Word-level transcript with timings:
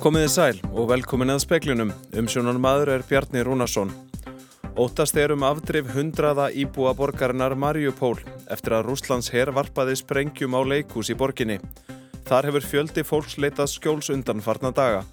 Komiði 0.00 0.28
sæl 0.32 0.58
og 0.72 0.86
velkomin 0.88 1.28
að 1.28 1.42
speklunum. 1.42 1.90
Umsjónan 2.16 2.56
maður 2.56 2.94
er 2.94 3.02
Bjarni 3.04 3.42
Rúnarsson. 3.44 3.90
Óttast 4.80 5.18
er 5.20 5.34
um 5.34 5.42
afdrif 5.44 5.90
hundraða 5.92 6.46
íbúa 6.56 6.94
borgarinnar 6.96 7.52
Mariupól 7.52 8.14
eftir 8.48 8.78
að 8.78 8.86
Rúslands 8.88 9.28
herr 9.34 9.52
varpaði 9.52 9.98
sprengjum 10.00 10.56
á 10.56 10.64
leikús 10.64 11.12
í 11.12 11.18
borginni. 11.20 11.58
Þar 12.24 12.48
hefur 12.48 12.68
fjöldi 12.70 13.04
fólks 13.04 13.36
leitað 13.36 13.74
skjóls 13.74 14.08
undan 14.14 14.40
farna 14.40 14.72
daga. 14.72 15.04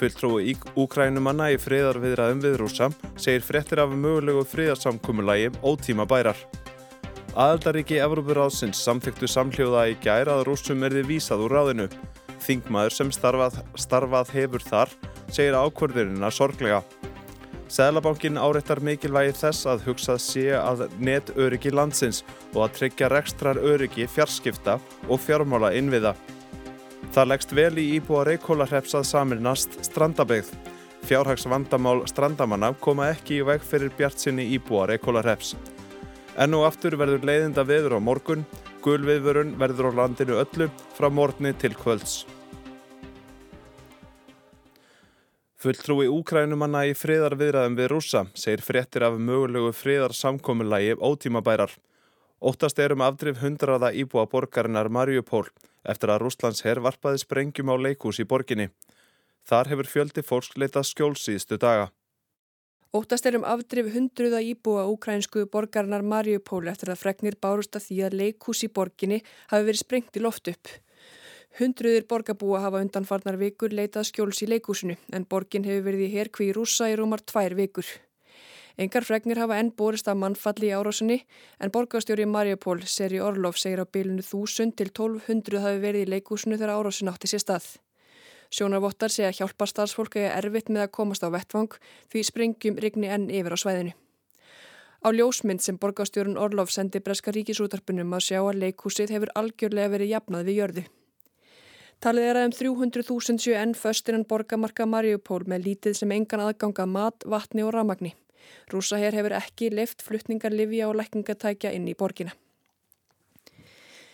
Fulltrúi 0.00 0.56
úkrænumanna 0.72 1.50
í 1.52 1.60
friðarviðraðum 1.60 2.40
við 2.46 2.56
rúsa 2.62 2.88
segir 3.20 3.44
frettir 3.44 3.84
af 3.84 3.92
mögulegu 3.92 4.46
friðarsamkumulagi 4.48 5.52
ótíma 5.60 6.08
bærar. 6.08 6.40
Aðaldaríki 7.38 8.00
Evrópuráðsins 8.02 8.80
samþyktu 8.82 9.28
samhljóða 9.30 9.84
í 9.92 9.94
gær 10.02 10.26
að 10.32 10.40
rúsum 10.48 10.82
erði 10.82 11.04
vísað 11.06 11.44
úr 11.44 11.52
ráðinu. 11.54 11.86
Þingmaður 12.42 12.96
sem 12.96 13.12
starfað, 13.14 13.60
starfað 13.78 14.32
hefur 14.34 14.64
þar 14.66 14.94
segir 15.30 15.54
ákvörðurina 15.54 16.32
sorglega. 16.34 16.80
Sæðlabankin 17.70 18.34
áreittar 18.34 18.82
mikilvægi 18.82 19.36
þess 19.44 19.70
að 19.70 19.86
hugsað 19.86 20.20
sé 20.24 20.44
að 20.58 20.88
net 20.98 21.30
öryggi 21.38 21.70
landsins 21.70 22.24
og 22.50 22.64
að 22.64 22.76
tryggja 22.80 23.12
rekstrar 23.14 23.62
öryggi 23.62 24.10
fjarskipta 24.10 24.80
og 25.06 25.22
fjármála 25.22 25.70
innviða. 25.78 26.16
Það 27.14 27.30
leggst 27.30 27.54
vel 27.54 27.76
í 27.78 27.90
íbúa 28.00 28.26
reykólarhreps 28.26 28.98
að 28.98 29.06
saminast 29.06 29.78
strandabegð. 29.86 30.50
Fjárhags 31.06 31.46
vandamál 31.46 32.00
strandamanna 32.10 32.74
koma 32.82 33.12
ekki 33.14 33.38
í 33.38 33.46
veg 33.46 33.62
fyrir 33.62 33.94
bjart 33.94 34.18
sinni 34.18 34.50
íbúa 34.56 34.90
reykólarhreps. 34.90 35.54
Enn 36.40 36.56
og 36.56 36.62
aftur 36.64 36.94
verður 36.96 37.26
leiðinda 37.28 37.66
veður 37.68 37.98
á 37.98 38.00
morgun, 38.00 38.46
gulviðvörun 38.80 39.58
verður 39.60 39.90
á 39.92 39.98
landinu 39.98 40.38
öllu 40.40 40.70
frá 40.96 41.10
morgni 41.12 41.52
til 41.60 41.74
kvölds. 41.76 42.22
Fulltrúi 45.60 46.06
úkrænumanna 46.08 46.86
í 46.88 46.94
friðarviðræðum 46.96 47.76
við 47.76 47.90
rúsa 47.92 48.22
segir 48.32 48.64
fréttir 48.64 49.04
af 49.04 49.18
mögulegu 49.20 49.74
friðarsamkominlægi 49.76 50.96
ótímabærar. 50.96 51.74
Óttast 52.40 52.80
er 52.80 52.94
um 52.96 53.04
afdrif 53.04 53.42
hundraða 53.42 53.92
íbúa 53.92 54.24
borgarinnar 54.32 54.88
Mariupól 54.88 55.44
eftir 55.84 56.08
að 56.08 56.22
Rúslands 56.24 56.64
herr 56.64 56.80
varpaði 56.80 57.20
sprengjum 57.20 57.68
á 57.68 57.76
leikús 57.76 58.22
í 58.24 58.24
borginni. 58.24 58.70
Þar 59.44 59.74
hefur 59.74 59.92
fjöldi 59.92 60.24
fólks 60.24 60.56
leitað 60.56 60.88
skjólsýðstu 60.88 61.60
daga. 61.60 61.90
Óttast 62.90 63.26
er 63.28 63.36
um 63.38 63.44
afdrif 63.46 63.86
hundruða 63.94 64.40
íbúa 64.42 64.82
úkrænsku 64.90 65.44
borgarinnar 65.52 66.02
Mariupól 66.02 66.66
eftir 66.66 66.90
að 66.90 66.98
fregnir 66.98 67.36
bárust 67.38 67.76
að 67.78 67.84
því 67.84 67.98
að 68.06 68.14
leikús 68.20 68.62
í 68.66 68.68
borginni 68.78 69.18
hafi 69.52 69.66
verið 69.68 69.82
sprengt 69.84 70.16
í 70.18 70.22
loft 70.24 70.48
upp. 70.50 70.70
Hundruðir 71.60 72.08
borgarbúa 72.10 72.64
hafa 72.64 72.80
undanfarnar 72.82 73.38
vikur 73.38 73.70
leitað 73.78 74.08
skjóls 74.08 74.42
í 74.42 74.48
leikúsinu 74.50 74.96
en 75.14 75.26
borgin 75.30 75.68
hefur 75.68 75.84
verið 75.86 76.02
í 76.08 76.16
herkví 76.16 76.48
rúsa 76.56 76.88
í 76.90 76.96
rúmar 76.98 77.22
tvær 77.22 77.54
vikur. 77.60 77.86
Engar 78.74 79.06
fregnir 79.06 79.38
hafa 79.38 79.60
enn 79.62 79.70
borist 79.70 80.10
af 80.10 80.18
mannfalli 80.18 80.72
í 80.72 80.74
árásunni 80.74 81.20
en 81.62 81.70
borgarstjóri 81.70 82.26
Mariupól, 82.26 82.82
Seri 82.90 83.22
Orlof, 83.22 83.54
segir 83.62 83.84
á 83.84 83.86
bylunu 83.86 84.26
1000 84.26 84.74
til 84.74 84.90
1200 84.90 85.62
hafi 85.62 85.78
verið 85.86 86.08
í 86.08 86.10
leikúsinu 86.16 86.58
þegar 86.58 86.74
árásun 86.74 87.14
átti 87.14 87.30
sér 87.30 87.44
stað. 87.46 87.70
Sjónarvottar 88.50 89.12
segja 89.14 89.30
hjálparstarfsfólk 89.38 90.16
eða 90.18 90.36
erfitt 90.40 90.70
með 90.74 90.88
að 90.88 90.94
komast 90.98 91.22
á 91.22 91.30
vettvang 91.30 91.76
því 92.10 92.22
sprengjum 92.26 92.80
rigni 92.82 93.10
enn 93.10 93.28
yfir 93.30 93.54
á 93.54 93.58
svæðinu. 93.62 93.92
Á 95.00 95.08
ljósmynd 95.16 95.62
sem 95.64 95.78
borgarstjórun 95.80 96.36
Orlof 96.36 96.72
sendi 96.74 97.00
Breska 97.00 97.32
ríkisútarpunum 97.32 98.10
að 98.18 98.26
sjá 98.26 98.40
að 98.42 98.58
leikúsið 98.64 99.14
hefur 99.14 99.30
algjörlega 99.38 99.94
verið 99.94 100.12
jafnað 100.12 100.50
við 100.50 100.58
jörðu. 100.60 100.84
Talið 102.00 102.26
er 102.26 102.40
að 102.40 102.46
um 102.48 102.56
300.000 102.58 103.40
séu 103.44 103.56
enn 103.60 103.72
föstinnan 103.76 104.26
borgamarka 104.28 104.86
Mariupól 104.88 105.42
með 105.46 105.66
lítið 105.68 105.96
sem 105.98 106.12
engan 106.16 106.44
aðganga 106.44 106.86
mat, 106.88 107.24
vatni 107.28 107.64
og 107.64 107.74
ramagni. 107.76 108.14
Rúsaher 108.72 109.16
hefur 109.16 109.36
ekki 109.36 109.68
lift 109.72 110.02
fluttningar 110.02 110.52
livja 110.52 110.88
og 110.88 110.96
lækningatækja 111.00 111.72
inn 111.76 111.88
í 111.92 111.96
borgina. 111.96 112.32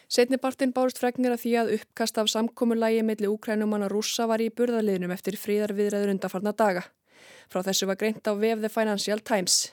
Setnibartin 0.06 0.70
bárst 0.70 1.00
fregnir 1.02 1.32
að 1.34 1.40
því 1.42 1.52
að 1.58 1.72
uppkast 1.80 2.18
af 2.22 2.28
samkommullægi 2.30 3.00
millir 3.02 3.32
úkrænumanna 3.32 3.88
rúsa 3.90 4.28
var 4.30 4.44
í 4.44 4.52
burðarliðnum 4.54 5.10
eftir 5.10 5.34
fríðarviðræður 5.42 6.12
undarfarna 6.12 6.52
daga. 6.54 6.84
Frá 7.50 7.64
þessu 7.66 7.88
var 7.90 7.98
greint 7.98 8.22
á 8.22 8.32
VF 8.38 8.62
The 8.62 8.70
Financial 8.70 9.18
Times. 9.18 9.72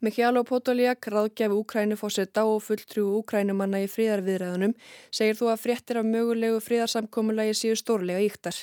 Mikjalo 0.00 0.44
Podoliak, 0.46 1.10
ráðgjafi 1.12 1.58
Úkrænufósetta 1.58 2.46
og 2.48 2.62
fulltrú 2.64 3.04
Úkrænumanna 3.18 3.82
í 3.84 3.92
fríðarviðræðunum, 3.92 4.76
segir 5.10 5.36
þú 5.36 5.52
að 5.52 5.62
fréttir 5.66 6.00
af 6.00 6.06
mögulegu 6.06 6.62
fríðarsamkommulagi 6.64 7.56
séu 7.58 7.76
stórlega 7.76 8.24
íktar. 8.24 8.56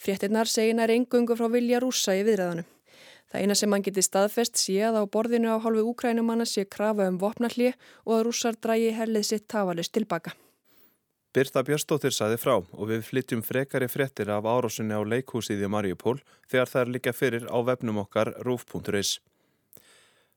Fréttinnar 0.00 0.48
segir 0.48 0.78
nær 0.78 0.94
engungu 0.94 1.36
frá 1.36 1.50
vilja 1.52 1.82
rúsa 1.84 2.16
í 2.16 2.24
viðræðunum. 2.24 2.68
Það 3.30 3.42
eina 3.44 3.54
sem 3.54 3.72
hann 3.72 3.84
geti 3.86 4.02
staðfest 4.02 4.58
sé 4.58 4.80
að 4.82 5.00
á 5.00 5.04
borðinu 5.06 5.54
á 5.54 5.62
hálfu 5.62 5.86
Úkrænumanna 5.92 6.46
sé 6.50 6.64
krafa 6.66 7.06
um 7.06 7.18
vopnalli 7.22 7.72
og 8.04 8.14
að 8.16 8.24
rússar 8.26 8.58
drægi 8.58 8.90
herlið 8.96 9.28
sitt 9.28 9.46
tafalist 9.46 9.94
tilbaka. 9.94 10.34
Birta 11.30 11.62
Björnstóttir 11.62 12.10
saði 12.10 12.40
frá 12.42 12.56
og 12.58 12.88
við 12.90 13.04
flytjum 13.06 13.44
frekari 13.46 13.86
fréttir 13.86 14.32
af 14.34 14.48
árásunni 14.50 14.98
á 14.98 15.02
leikhúsið 15.06 15.62
í 15.62 15.68
Mariupól 15.70 16.16
þegar 16.50 16.72
það 16.72 16.82
er 16.82 16.90
líka 16.96 17.12
fyrir 17.14 17.46
á 17.46 17.58
vefnum 17.62 18.00
okkar 18.02 18.32
rúf.is. 18.42 19.20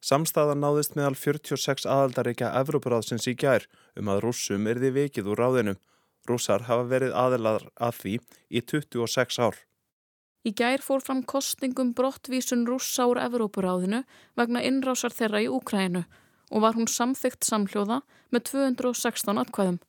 Samstaðan 0.04 0.62
náðist 0.62 0.94
meðal 0.94 1.16
46 1.18 1.88
aðaldaríkja 1.90 2.54
Evrópuráðsins 2.62 3.25
í 3.25 3.34
gær 3.34 3.66
um 3.98 4.14
að 4.14 4.22
rússum 4.28 4.70
erði 4.70 4.94
vikið 5.00 5.34
úr 5.34 5.42
ráðinu. 5.42 5.75
Rússar 6.30 6.68
hafa 6.70 6.86
verið 6.94 7.18
aðelar 7.18 7.66
að 7.74 8.02
því 8.04 8.18
í 8.54 8.62
26 8.62 9.40
ár. 9.42 9.58
Í 10.44 10.52
gær 10.52 10.81
fór 10.84 11.00
fram 11.00 11.22
kostningum 11.24 11.94
brottvísun 11.96 12.66
rússa 12.68 13.06
úr 13.08 13.22
Evrópuráðinu 13.24 14.02
vegna 14.36 14.64
innrásar 14.68 15.16
þeirra 15.16 15.40
í 15.46 15.48
Úkrænu 15.48 16.04
og 16.52 16.64
var 16.66 16.76
hún 16.76 16.90
samþygt 16.92 17.48
samhljóða 17.48 18.02
með 18.36 18.50
216 18.50 19.40
atkvæðum. 19.40 19.80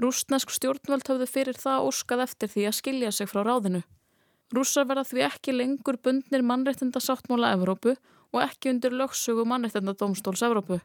Rústnesk 0.00 0.50
stjórnvöld 0.50 1.06
hafði 1.06 1.28
fyrir 1.30 1.58
það 1.60 1.86
óskað 1.86 2.24
eftir 2.24 2.50
því 2.50 2.64
að 2.66 2.76
skilja 2.80 3.12
sig 3.14 3.30
frá 3.30 3.44
ráðinu. 3.46 3.82
Rússar 4.50 4.88
verða 4.90 5.06
því 5.06 5.22
ekki 5.28 5.54
lengur 5.54 6.00
bundnir 6.02 6.42
mannreitinda 6.42 6.98
sáttmála 7.04 7.52
Evrópu 7.54 7.94
og 8.34 8.40
ekki 8.42 8.72
undir 8.72 8.96
lögsögu 8.96 9.44
mannreitenda 9.46 9.94
Dómstóls 9.94 10.42
Evrópu. 10.42 10.80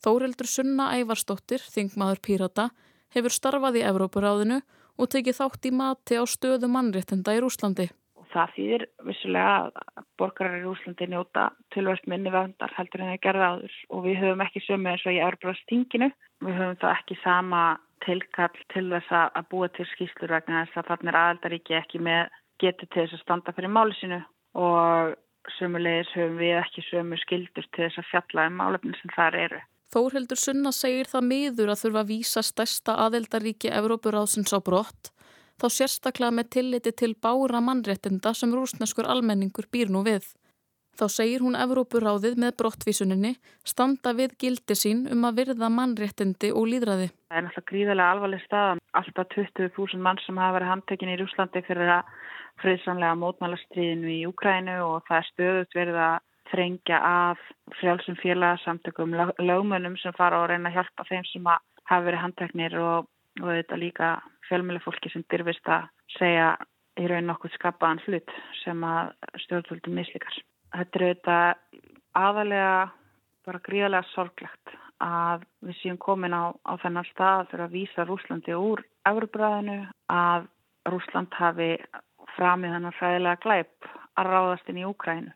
Þórildur 0.00 0.48
Sunna 0.48 0.88
Ævarsdóttir, 0.96 1.60
þingmaður 1.60 2.22
Pírata, 2.24 2.70
hefur 3.12 3.34
starfað 3.34 3.80
í 3.82 3.84
Evrópuráðinu 3.90 4.62
og 4.96 5.12
tekið 5.12 5.40
þátt 5.42 5.68
í 5.68 5.76
mati 5.76 6.16
á 6.16 6.24
stöðu 6.24 6.72
mannreitenda 6.72 7.36
í 7.36 7.44
Rúslandi. 7.44 7.90
Það 8.36 8.50
þýðir 8.52 8.82
vissulega 9.08 9.52
að 9.56 10.06
borgarar 10.20 10.58
í 10.58 10.62
Rúslandi 10.66 11.06
njóta 11.08 11.46
tilvægst 11.72 12.08
minni 12.10 12.32
vöndar 12.34 12.74
heldur 12.76 13.02
en 13.02 13.12
það 13.14 13.22
gerða 13.24 13.50
áður 13.54 13.76
og 13.88 14.02
við 14.04 14.18
höfum 14.20 14.42
ekki 14.44 14.64
sömu 14.66 14.90
eins 14.92 15.04
og 15.06 15.16
í 15.16 15.22
Európa-stinginu. 15.24 16.08
Við 16.44 16.58
höfum 16.58 16.80
það 16.82 16.96
ekki 16.98 17.16
sama 17.22 17.62
tilkall 18.04 18.64
til 18.74 18.86
þess 18.90 19.14
að 19.16 19.46
búa 19.52 19.70
til 19.72 19.86
skýslur 19.94 20.34
vegna 20.36 20.66
þess 20.66 20.82
að 20.82 20.90
þannig 20.90 21.12
er 21.12 21.20
aðaldaríki 21.22 21.78
ekki 21.78 22.02
með 22.04 22.34
getið 22.60 22.90
til 22.90 23.06
þess 23.06 23.16
að 23.16 23.24
standa 23.24 23.56
fyrir 23.56 23.72
máli 23.72 23.96
sinu 24.00 24.20
og 24.66 25.16
sömulegis 25.56 26.12
höfum 26.16 26.36
við 26.42 26.60
ekki 26.60 26.84
sömu 26.90 27.18
skildur 27.22 27.66
til 27.72 27.86
þess 27.86 28.02
að 28.02 28.10
fjalla 28.10 28.46
um 28.50 28.62
álefnin 28.66 29.00
sem 29.00 29.16
þar 29.16 29.40
eru. 29.46 29.64
Þórhildur 29.94 30.40
Sunna 30.40 30.72
segir 30.74 31.08
það 31.08 31.28
miður 31.30 31.70
að 31.72 31.82
þurfa 31.84 32.00
að 32.02 32.08
vísa 32.10 32.42
stærsta 32.44 32.96
aðeldaríki 33.06 33.70
Evrópuráðsins 33.70 34.52
á 34.52 34.58
brott, 34.60 35.12
þá 35.60 35.66
sérstaklega 35.72 36.34
með 36.38 36.50
tilliti 36.56 36.92
til 36.92 37.14
bára 37.14 37.62
mannréttinda 37.64 38.34
sem 38.34 38.52
rúsneskur 38.54 39.08
almenningur 39.08 39.68
býr 39.72 39.92
nú 39.92 40.04
við. 40.06 40.26
Þá 40.96 41.06
segir 41.12 41.42
hún 41.44 41.58
Evrópuráðið 41.60 42.38
með 42.40 42.54
brottvísuninni 42.60 43.34
standa 43.68 44.14
við 44.16 44.32
gildi 44.40 44.76
sín 44.80 45.02
um 45.12 45.26
að 45.28 45.42
virða 45.42 45.68
mannréttindi 45.68 46.52
og 46.56 46.70
líðræði. 46.72 47.10
Það 47.28 47.40
er 47.40 47.44
náttúrulega 47.44 47.70
gríðarlega 47.70 48.12
alvarleg 48.14 48.44
staðan. 48.46 48.80
Alltaf 48.96 49.34
20.000 49.34 50.00
mann 50.06 50.22
sem 50.24 50.40
hafa 50.40 50.56
verið 50.56 50.72
handtekinn 50.72 51.12
í 51.12 51.18
Rúslandi 51.20 51.62
fyrir 51.66 51.92
að 51.98 52.14
friðsamlega 52.62 53.18
mótmálastriðinu 53.20 54.14
í 54.14 54.22
Úkrænu 54.30 54.78
og 54.86 55.04
það 55.08 55.18
er 55.18 55.28
stöðut 55.32 55.76
verið 55.76 56.00
að 56.06 56.16
þrengja 56.50 57.02
af 57.02 57.42
frjálsum 57.80 58.16
félagsamtökum 58.22 59.12
lögmönnum 59.42 59.98
sem 60.00 60.16
fara 60.16 60.40
og 60.40 60.48
reyna 60.50 60.70
að 60.70 60.78
hjálpa 60.78 61.06
þeim 61.10 61.28
sem 61.28 61.50
hafa 61.50 62.04
verið 62.06 62.22
handteknir 62.22 62.78
og, 62.80 63.10
og 63.42 63.50
þetta 63.50 63.80
líka 63.82 64.10
fjölmjölu 64.48 64.82
fólki 64.84 65.12
sem 65.12 65.24
dyrfist 65.30 65.68
að 65.68 65.88
segja 66.16 66.54
í 66.96 67.06
raun 67.10 67.28
nokkuð 67.28 67.54
skapaðan 67.56 68.02
hlut 68.06 68.34
sem 68.62 68.84
að 68.86 69.12
stjórnvöldum 69.44 69.98
mislíkar. 69.98 70.38
Þetta 70.76 70.98
er 70.98 71.06
auðvitað 71.06 71.82
aðalega 72.16 72.74
bara 73.46 73.62
gríðarlega 73.68 74.10
sorglegt 74.14 74.76
að 75.04 75.44
við 75.64 75.78
séum 75.82 75.98
komin 76.00 76.34
á, 76.34 76.56
á 76.64 76.72
þennan 76.80 77.08
stað 77.12 77.50
fyrir 77.50 77.66
að 77.66 77.74
vísa 77.76 78.06
Rúslandi 78.08 78.56
úr 78.56 78.82
Euróbræðinu 79.08 79.80
að 80.12 80.48
Rúsland 80.88 81.34
hafi 81.36 81.74
framið 82.36 82.76
hann 82.76 82.88
að 82.88 82.96
fræðilega 83.00 83.42
glæp 83.44 83.90
að 84.16 84.30
ráðast 84.32 84.70
inn 84.70 84.80
í 84.80 84.86
Úkrænu. 84.88 85.34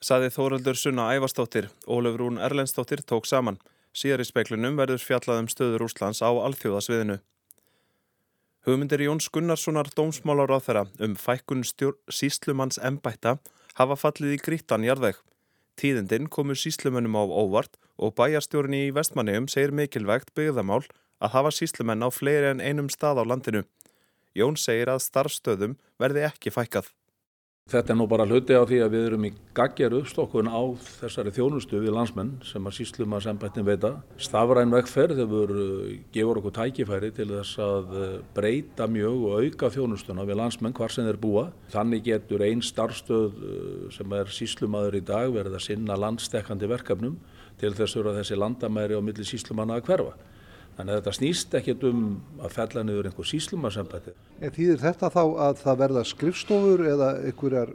Saði 0.00 0.30
Þóraldur 0.32 0.78
Sunna 0.80 1.10
Ævarstóttir, 1.12 1.68
Ólefur 1.84 2.24
Rún 2.24 2.40
Erlendstóttir 2.40 3.02
tók 3.04 3.26
saman. 3.28 3.58
Síðar 3.92 4.22
í 4.22 4.28
speiklunum 4.28 4.78
verður 4.78 5.02
fjallað 5.02 5.42
um 5.42 5.50
stöður 5.50 5.84
Úslands 5.88 6.22
á 6.24 6.30
alþjóðasviðinu. 6.30 7.18
Hugmyndir 8.70 9.00
Jóns 9.02 9.26
Gunnarssonar 9.34 9.88
dómsmálar 9.98 10.52
á 10.54 10.62
þeirra 10.62 10.82
um 11.02 11.16
fækkun 11.18 11.64
síslumanns 11.66 12.76
embætta 12.78 13.32
hafa 13.74 13.96
fallið 13.98 14.36
í 14.36 14.38
grítan 14.46 14.86
jarðveg. 14.86 15.16
Tíðindinn 15.74 16.28
komur 16.30 16.54
síslumennum 16.54 17.18
á 17.18 17.26
óvart 17.26 17.80
og 17.98 18.14
bæjarstjórn 18.20 18.76
í 18.78 18.82
vestmanniðum 18.94 19.50
segir 19.50 19.74
mikilvægt 19.74 20.30
byggðamál 20.38 20.84
að 21.18 21.34
hafa 21.34 21.50
síslumenn 21.56 22.06
á 22.06 22.14
fleiri 22.14 22.52
en 22.52 22.62
einum 22.62 22.92
stað 22.94 23.18
á 23.18 23.24
landinu. 23.26 23.64
Jón 24.38 24.54
segir 24.54 24.94
að 24.94 25.02
starfstöðum 25.02 25.74
verði 25.98 26.28
ekki 26.30 26.54
fækkað. 26.54 26.94
Þetta 27.70 27.92
er 27.92 27.98
nú 28.00 28.04
bara 28.10 28.24
hluti 28.26 28.56
á 28.58 28.66
því 28.66 28.78
að 28.82 28.94
við 28.96 29.04
erum 29.06 29.24
í 29.28 29.30
gagjar 29.54 29.92
uppstokkun 29.94 30.48
á 30.50 30.58
þessari 30.98 31.30
þjónustu 31.36 31.78
við 31.78 31.92
landsmenn 31.94 32.32
sem 32.42 32.64
að 32.66 32.74
síslum 32.80 33.14
að 33.14 33.28
sembættin 33.28 33.66
veita. 33.68 33.92
Stafræn 34.18 34.74
vegferð 34.74 35.20
hefur 35.22 35.52
uh, 35.54 35.92
gefur 36.10 36.40
okkur 36.40 36.56
tækifæri 36.56 37.12
til 37.14 37.28
þess 37.30 37.60
að 37.62 37.94
uh, 37.94 38.08
breyta 38.34 38.88
mjög 38.90 39.22
og 39.28 39.44
auka 39.44 39.70
þjónustuna 39.76 40.26
við 40.26 40.40
landsmenn 40.40 40.74
hvar 40.74 40.90
sem 40.90 41.06
þeir 41.06 41.20
búa. 41.22 41.44
Þannig 41.70 42.02
getur 42.08 42.42
einn 42.48 42.64
starfstöð 42.66 43.38
uh, 43.38 43.86
sem 43.94 44.18
er 44.18 44.34
síslumadur 44.34 44.98
í 44.98 45.04
dag 45.06 45.30
verið 45.30 45.60
að 45.60 45.66
sinna 45.68 46.00
landstekkandi 46.08 46.72
verkefnum 46.74 47.20
til 47.62 47.70
þess 47.78 48.02
að 48.02 48.16
þessi 48.18 48.40
landamæri 48.40 48.98
á 48.98 49.02
milli 49.04 49.30
síslumanna 49.30 49.78
að 49.78 49.86
hverfa. 49.92 50.18
Þannig 50.80 50.94
að 50.94 51.00
þetta 51.02 51.12
snýst 51.12 51.54
ekkert 51.58 51.82
um 51.90 52.04
að 52.40 52.52
fella 52.54 52.82
niður 52.88 53.10
einhver 53.10 53.26
síslumarsambæti. 53.28 54.14
En 54.40 54.54
þýðir 54.54 54.78
þetta 54.80 55.10
þá 55.12 55.24
að 55.44 55.58
það 55.60 55.80
verða 55.82 56.04
skrifstofur 56.08 56.82
eða 56.88 57.08
einhverjar 57.28 57.74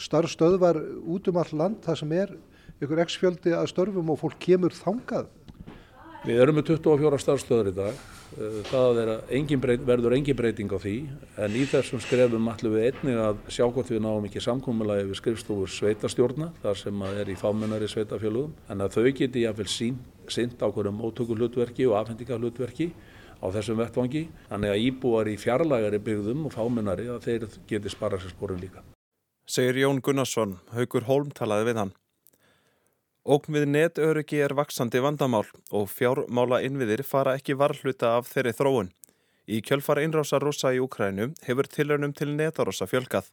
starfstöðvar 0.00 0.78
út 1.04 1.28
um 1.28 1.40
all 1.42 1.50
land 1.52 1.82
það 1.84 1.98
sem 2.00 2.14
er 2.16 2.32
einhver 2.80 3.02
x-fjöldi 3.04 3.52
að 3.58 3.68
störfum 3.74 4.14
og 4.14 4.22
fólk 4.22 4.40
kemur 4.40 4.72
þangað? 4.72 5.28
Við 6.24 6.40
erum 6.46 6.56
með 6.56 6.70
24 6.72 7.20
starfstöður 7.26 7.70
í 7.74 7.76
dag. 7.76 8.00
Eh, 8.40 8.56
það 8.72 9.02
engin 9.36 9.60
breyt, 9.60 9.84
verður 9.86 10.16
engin 10.16 10.36
breyting 10.40 10.72
á 10.72 10.80
því 10.80 10.96
en 11.44 11.60
í 11.60 11.68
þessum 11.68 12.00
skrefum 12.02 12.50
ætlum 12.50 12.74
við 12.74 12.88
einnig 12.88 13.20
að 13.22 13.38
sjá 13.52 13.68
hvort 13.68 13.92
við 13.92 14.02
náum 14.02 14.24
ekki 14.26 14.42
samkómulagi 14.42 15.06
við 15.12 15.20
skrifstofur 15.20 15.70
sveitastjórna 15.70 16.50
þar 16.64 16.80
sem 16.80 17.04
er 17.12 17.30
í 17.30 17.36
fámennari 17.38 17.88
sveitafjölugum 17.92 18.56
en 18.72 18.82
að 18.82 18.96
þau 18.98 19.12
geti 19.20 19.44
jáfnveil 19.44 19.70
sín 19.70 20.00
synd 20.34 20.58
ákveðum 20.60 20.98
móttökulutverki 21.00 21.86
og 21.90 21.98
afhendingalutverki 22.00 22.90
á 23.42 23.46
þessum 23.54 23.80
vettvangi. 23.80 24.26
Þannig 24.50 24.72
að 24.72 24.82
íbúar 24.88 25.30
í 25.30 25.36
fjarlagari 25.40 26.00
byggðum 26.02 26.48
og 26.48 26.56
fámennari 26.56 27.08
að 27.12 27.28
þeir 27.28 27.46
geti 27.68 27.92
spara 27.92 28.20
sér 28.20 28.34
sporum 28.34 28.60
líka. 28.62 28.82
Segir 29.46 29.78
Jón 29.84 30.02
Gunnarsson, 30.02 30.58
Haugur 30.74 31.06
Holm 31.06 31.30
talaði 31.30 31.70
við 31.70 31.80
hann. 31.82 31.94
Ókn 33.26 33.56
við 33.56 33.64
netöryggi 33.70 34.38
er 34.42 34.54
vaksandi 34.54 35.00
vandamál 35.02 35.46
og 35.74 35.88
fjármála 35.90 36.60
innviðir 36.66 37.02
fara 37.02 37.34
ekki 37.38 37.56
varhluta 37.58 38.16
af 38.20 38.28
þeirri 38.30 38.52
þróun. 38.54 38.92
Í 39.46 39.62
kjölfara 39.62 40.02
innrása 40.06 40.38
rúsa 40.42 40.70
í 40.74 40.78
Ukrænu 40.82 41.32
hefur 41.46 41.66
tilraunum 41.70 42.14
til 42.14 42.32
netarossa 42.34 42.86
fjölkað. 42.90 43.30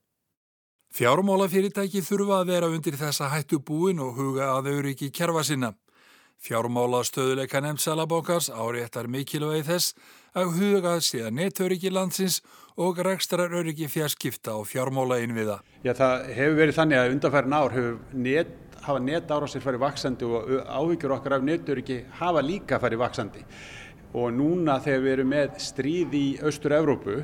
Fjármálafyrirtæki 0.93 2.03
þurfa 2.05 2.41
að 2.41 2.49
vera 2.51 2.69
undir 2.69 2.97
þessa 2.97 3.31
hættu 3.33 3.57
búin 3.65 4.01
og 4.01 4.17
huga 4.17 4.51
að 4.53 4.69
öryggi 4.75 5.09
kerfa 5.09 5.41
sinna. 5.45 5.71
Fjármála 6.41 7.03
stöðuleika 7.07 7.61
nefnsalabókars 7.63 8.49
áréttar 8.49 9.07
mikilvægi 9.07 9.63
þess 9.67 9.93
að 10.35 10.55
hugað 10.57 11.03
síðan 11.05 11.37
netöryggi 11.39 11.91
landsins 11.93 12.41
og 12.75 12.99
rekstrar 13.05 13.53
öryggi 13.53 13.87
fjarskipta 13.91 14.55
og 14.57 14.65
fjármála 14.67 15.19
innviða. 15.23 15.59
Já, 15.85 15.93
það 15.93 16.27
hefur 16.39 16.59
verið 16.59 16.77
þannig 16.79 16.99
að 16.99 17.13
undanfærin 17.13 17.55
ár 17.57 17.77
net, 18.11 18.51
hafa 18.83 18.99
netárásir 18.99 19.63
farið 19.63 19.85
vaksandi 19.85 20.27
og 20.27 20.51
áhyggjur 20.67 21.15
okkar 21.17 21.37
af 21.37 21.47
netöryggi 21.47 22.01
hafa 22.19 22.43
líka 22.43 22.81
farið 22.81 23.03
vaksandi. 23.05 23.45
Og 24.13 24.33
núna 24.33 24.79
þegar 24.83 25.05
við 25.05 25.13
erum 25.15 25.31
með 25.33 25.55
stríð 25.63 26.17
í 26.17 26.25
Östur-Európu 26.45 27.21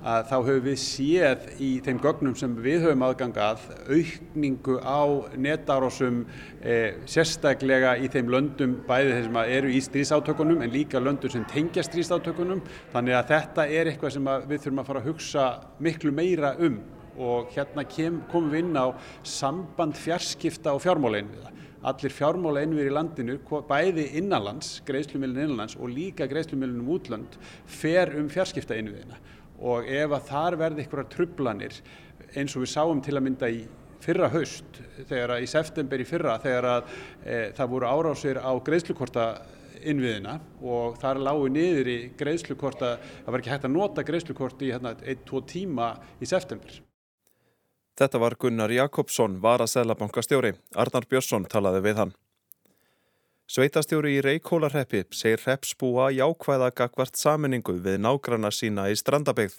að 0.00 0.22
þá 0.30 0.36
höfum 0.36 0.62
við 0.64 0.78
séð 0.80 1.42
í 1.60 1.70
þeim 1.84 1.98
gögnum 2.00 2.36
sem 2.38 2.52
við 2.64 2.86
höfum 2.86 3.02
aðgangað 3.04 3.64
aukningu 3.90 4.78
á 4.80 5.00
netárásum 5.36 6.22
e, 6.64 6.76
sérstaklega 7.04 7.96
í 8.00 8.08
þeim 8.12 8.30
löndum 8.32 8.78
bæði 8.88 9.12
þeir 9.12 9.26
sem 9.26 9.40
eru 9.42 9.72
í 9.74 9.82
stríðsátökunum 9.84 10.62
en 10.64 10.72
líka 10.72 11.02
löndum 11.02 11.32
sem 11.32 11.44
tengja 11.52 11.84
stríðsátökunum. 11.84 12.62
Þannig 12.94 13.18
að 13.18 13.34
þetta 13.34 13.66
er 13.68 13.90
eitthvað 13.90 14.14
sem 14.16 14.30
við 14.48 14.64
þurfum 14.64 14.80
að 14.80 14.88
fara 14.88 15.02
að 15.02 15.10
hugsa 15.10 15.48
miklu 15.84 16.12
meira 16.16 16.54
um. 16.58 16.78
Og 17.20 17.50
hérna 17.52 17.84
kem, 17.84 18.22
komum 18.30 18.54
við 18.54 18.64
inn 18.64 18.78
á 18.80 18.96
samband 19.26 19.98
fjarskipta 20.00 20.72
og 20.72 20.80
fjármála. 20.80 21.20
Einviða. 21.20 21.52
Allir 21.90 22.12
fjármála 22.12 22.62
einviðir 22.64 22.88
í 22.88 22.94
landinu, 22.94 23.36
bæði 23.68 24.06
innanlands, 24.20 24.78
greiðslumilin 24.88 25.46
innanlands 25.46 25.76
og 25.80 25.92
líka 25.92 26.28
greiðslumilin 26.28 26.80
um 26.80 26.90
útlönd 26.96 27.36
fer 27.68 28.12
um 28.20 28.28
fjarskipta 28.32 28.76
einviðina 28.76 29.20
og 29.60 29.88
ef 29.88 30.16
að 30.16 30.26
þar 30.30 30.56
verði 30.64 30.84
einhverjar 30.84 31.12
trublanir 31.12 31.78
eins 32.34 32.56
og 32.56 32.64
við 32.64 32.72
sáum 32.72 33.00
til 33.04 33.16
að 33.18 33.24
mynda 33.26 33.50
í 33.52 33.62
fyrra 34.00 34.30
haust, 34.32 34.80
þegar 35.08 35.34
að 35.36 35.44
í 35.44 35.48
september 35.50 36.00
í 36.00 36.06
fyrra 36.08 36.38
þegar 36.40 36.68
að 36.70 36.92
e, 37.24 37.40
það 37.56 37.72
voru 37.74 37.90
árásir 37.90 38.40
á 38.40 38.52
greiðslukorta 38.64 39.26
innviðina 39.80 40.36
og 40.60 40.96
þar 41.00 41.20
lágu 41.24 41.48
niður 41.52 41.88
í 41.88 41.98
greiðslukorta, 42.20 42.94
það 43.24 43.32
var 43.34 43.42
ekki 43.42 43.52
hægt 43.54 43.66
að 43.68 43.76
nota 43.76 44.04
greiðslukort 44.06 44.64
í 44.64 44.72
hérna 44.72 44.94
1-2 45.00 45.44
tíma 45.48 45.92
í 46.20 46.28
september. 46.28 46.80
Þetta 48.00 48.20
var 48.22 48.36
Gunnar 48.40 48.72
Jakobsson, 48.72 49.40
var 49.44 49.60
að 49.60 49.74
Sælabankastjóri. 49.74 50.54
Arnar 50.80 51.04
Björnsson 51.08 51.44
talaði 51.52 51.82
við 51.84 52.00
hann. 52.00 52.14
Sveitastjóri 53.50 54.12
í 54.14 54.18
Reykjólarreppi 54.22 55.00
segir 55.10 55.40
hreppsbúa 55.42 56.04
jákvæða 56.14 56.68
gagvart 56.80 57.18
saminningu 57.18 57.72
við 57.82 57.96
nágranna 58.04 58.52
sína 58.54 58.84
í 58.86 58.94
strandabegð. 58.94 59.56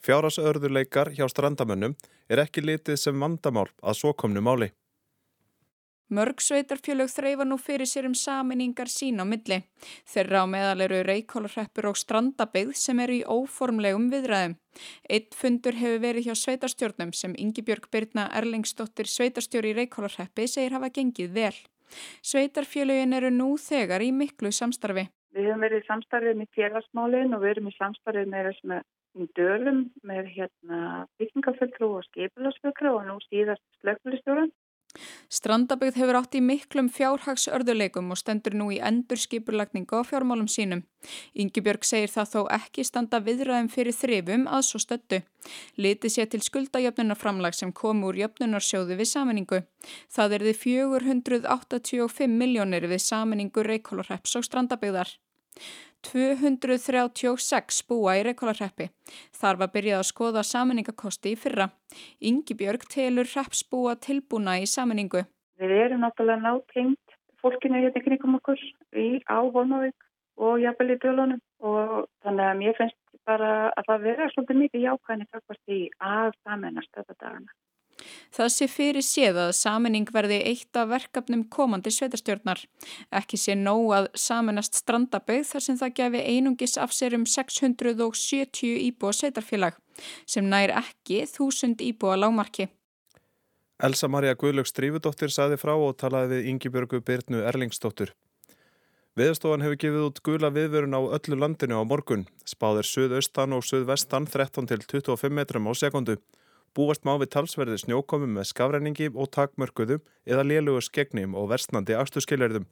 Fjárasörðuleikar 0.00 1.10
hjá 1.12 1.26
strandamönnum 1.28 1.92
er 2.32 2.40
ekki 2.46 2.64
litið 2.64 2.96
sem 3.02 3.20
vandamál 3.20 3.66
að 3.82 3.98
svo 4.00 4.14
komnu 4.16 4.40
máli. 4.40 4.70
Mörg 6.08 6.40
sveitarfjölög 6.40 7.12
þreyfa 7.12 7.44
nú 7.44 7.60
fyrir 7.60 7.92
sér 7.92 8.08
um 8.08 8.16
saminningar 8.16 8.88
sín 8.88 9.20
á 9.20 9.28
milli. 9.28 9.60
Þeirra 10.08 10.40
á 10.40 10.46
meðal 10.48 10.88
eru 10.88 11.04
Reykjólarreppur 11.12 11.92
og 11.92 12.00
strandabegð 12.00 12.72
sem 12.80 13.04
eru 13.04 13.20
í 13.20 13.24
óformlegum 13.28 14.08
viðræðum. 14.08 14.56
Eitt 15.04 15.36
fundur 15.36 15.76
hefur 15.76 16.06
verið 16.08 16.30
hjá 16.30 16.38
sveitarstjórnum 16.46 17.12
sem 17.12 17.36
Ingi 17.36 17.60
Björg 17.60 17.92
Byrna 17.92 18.30
Erlingsdóttir 18.40 19.16
sveitarstjóri 19.18 19.76
í 19.76 19.82
Reykjólarreppi 19.82 20.48
segir 20.48 20.80
hafa 20.80 20.88
gengið 20.88 21.36
vel. 21.42 21.58
Sveitarfélögin 22.30 23.16
eru 23.18 23.30
nú 23.34 23.54
þegar 23.62 24.04
í 24.04 24.12
miklu 24.14 24.52
samstarfi. 24.54 25.08
Við 25.36 25.50
höfum 25.50 25.64
verið 25.66 25.82
í 25.82 25.88
samstarfið 25.88 26.38
með 26.40 26.54
félagsmálinn 26.56 27.34
og 27.36 27.42
við 27.42 27.50
erum 27.54 27.68
í 27.70 27.74
samstarfið 27.76 28.30
með 28.32 28.48
þessum 28.48 28.78
dölum 29.38 29.82
með 30.06 30.30
hérna 30.36 30.78
byggingaföldru 31.20 31.90
og 31.98 32.06
skipilagsföldru 32.08 32.94
og 32.94 33.06
nú 33.08 33.18
síðast 33.26 33.64
slökkulistjóran. 33.82 34.52
Strandabögð 35.28 35.98
hefur 36.00 36.18
átt 36.18 36.36
í 36.38 36.40
miklum 36.44 36.88
fjárhagsörðuleikum 36.92 38.10
og 38.14 38.18
stendur 38.20 38.56
nú 38.56 38.70
í 38.72 38.78
endur 38.80 39.20
skipurlagningu 39.20 40.00
á 40.00 40.02
fjármálum 40.08 40.48
sínum. 40.48 40.82
Yngibjörg 41.36 41.84
segir 41.84 42.12
það 42.12 42.32
þó 42.32 42.40
ekki 42.58 42.86
standa 42.86 43.20
viðræðum 43.24 43.70
fyrir 43.72 43.96
þrifum 43.96 44.48
að 44.48 44.66
svo 44.70 44.82
stöldu. 44.82 45.20
Liti 45.76 46.10
sé 46.10 46.26
til 46.26 46.42
skuldajöfnunarframlag 46.44 47.56
sem 47.56 47.72
kom 47.72 48.02
úr 48.08 48.18
jöfnunarsjóðu 48.22 48.98
við 48.98 49.12
saminningu. 49.12 49.62
Það 50.12 50.38
er 50.38 50.46
því 50.48 50.58
485 50.64 52.36
miljónir 52.42 52.88
við 52.90 53.04
saminningu 53.04 53.64
Reykjólurreps 53.68 54.36
og 54.40 54.48
Strandabögðar. 54.48 55.12
236 56.06 57.82
búa 57.88 58.14
í 58.18 58.24
Reykjalarreppi. 58.26 58.88
Þar 59.34 59.60
var 59.62 59.72
byrjað 59.74 60.02
að 60.02 60.08
skoða 60.10 60.44
saminningakosti 60.46 61.34
í 61.34 61.38
fyrra. 61.40 61.68
Ingi 62.20 62.56
Björg 62.58 62.86
telur 62.92 63.28
reppsbúa 63.34 63.96
tilbúna 64.06 64.58
í 64.62 64.66
saminningu. 64.70 65.24
Við 65.58 65.74
erum 65.74 66.04
náttúrulega 66.06 66.44
nátengt 66.44 67.18
fólkinu 67.42 67.82
hérna 67.82 68.02
kringum 68.04 68.38
okkur 68.38 68.62
í 68.98 69.08
Ávónavík 69.26 70.06
og 70.38 70.60
jafnvel 70.62 70.94
í 70.94 70.98
dölunum 71.02 71.42
og 71.66 71.94
þannig 72.22 72.46
að 72.46 72.58
mér 72.62 72.76
finnst 72.78 72.98
bara 73.28 73.52
að 73.74 73.88
það 73.88 74.04
vera 74.06 74.28
svolítið 74.32 74.60
mikið 74.62 74.84
jákvæðinni 74.86 75.30
takkast 75.32 75.74
í 75.74 75.80
að 75.98 76.30
saminast 76.44 76.92
þetta 76.94 77.16
dagana. 77.18 77.50
Það 78.34 78.50
sé 78.54 78.68
fyrir 78.70 79.04
séð 79.04 79.40
að 79.42 79.52
saminning 79.58 80.08
verði 80.14 80.38
eitt 80.50 80.78
af 80.78 80.90
verkefnum 80.92 81.44
komandi 81.50 81.92
sveitarstjórnar. 81.94 82.62
Ekki 83.20 83.40
sé 83.40 83.56
nóg 83.58 83.92
að 83.96 84.08
saminast 84.18 84.78
strandabögð 84.78 85.50
þar 85.52 85.66
sem 85.66 85.78
það 85.80 85.94
gefi 86.00 86.24
einungis 86.36 86.78
af 86.78 86.94
sér 86.94 87.18
um 87.18 87.26
670 87.26 88.74
íbúa 88.88 89.14
sveitarfélag 89.16 89.78
sem 90.26 90.46
nær 90.46 90.74
ekki 90.78 91.24
1000 91.26 91.82
íbúa 91.90 92.16
lámarki. 92.20 92.68
Elsa 93.78 94.08
Maria 94.10 94.34
Guðlöks 94.34 94.74
Drífudóttir 94.74 95.30
saði 95.30 95.58
frá 95.58 95.74
og 95.74 95.94
talaði 96.00 96.32
við 96.38 96.48
Yngibjörgu 96.52 96.98
Byrnu 97.06 97.44
Erlingsdóttur. 97.46 98.10
Viðstofan 99.18 99.62
hefur 99.64 99.78
gefið 99.82 100.04
út 100.06 100.18
gula 100.26 100.48
viðvörun 100.54 100.94
á 100.94 101.02
öllu 101.02 101.38
landinu 101.38 101.78
á 101.78 101.82
morgun. 101.82 102.26
Spáðir 102.46 102.86
suðaustan 102.86 103.54
og 103.56 103.64
suðvestan 103.66 104.28
13 104.30 104.68
til 104.70 104.82
25 104.82 105.34
metrum 105.34 105.66
á 105.66 105.72
sekundu. 105.78 106.18
Búast 106.76 107.06
má 107.06 107.14
við 107.20 107.32
talsverði 107.34 107.78
snjókomum 107.82 108.36
með 108.38 108.50
skafræningi 108.52 109.08
og 109.14 109.30
takmörkuðum 109.34 110.04
eða 110.28 110.44
lélugu 110.46 110.82
skegnum 110.84 111.36
og 111.38 111.48
versnandi 111.52 111.96
afturskilverðum. 111.98 112.68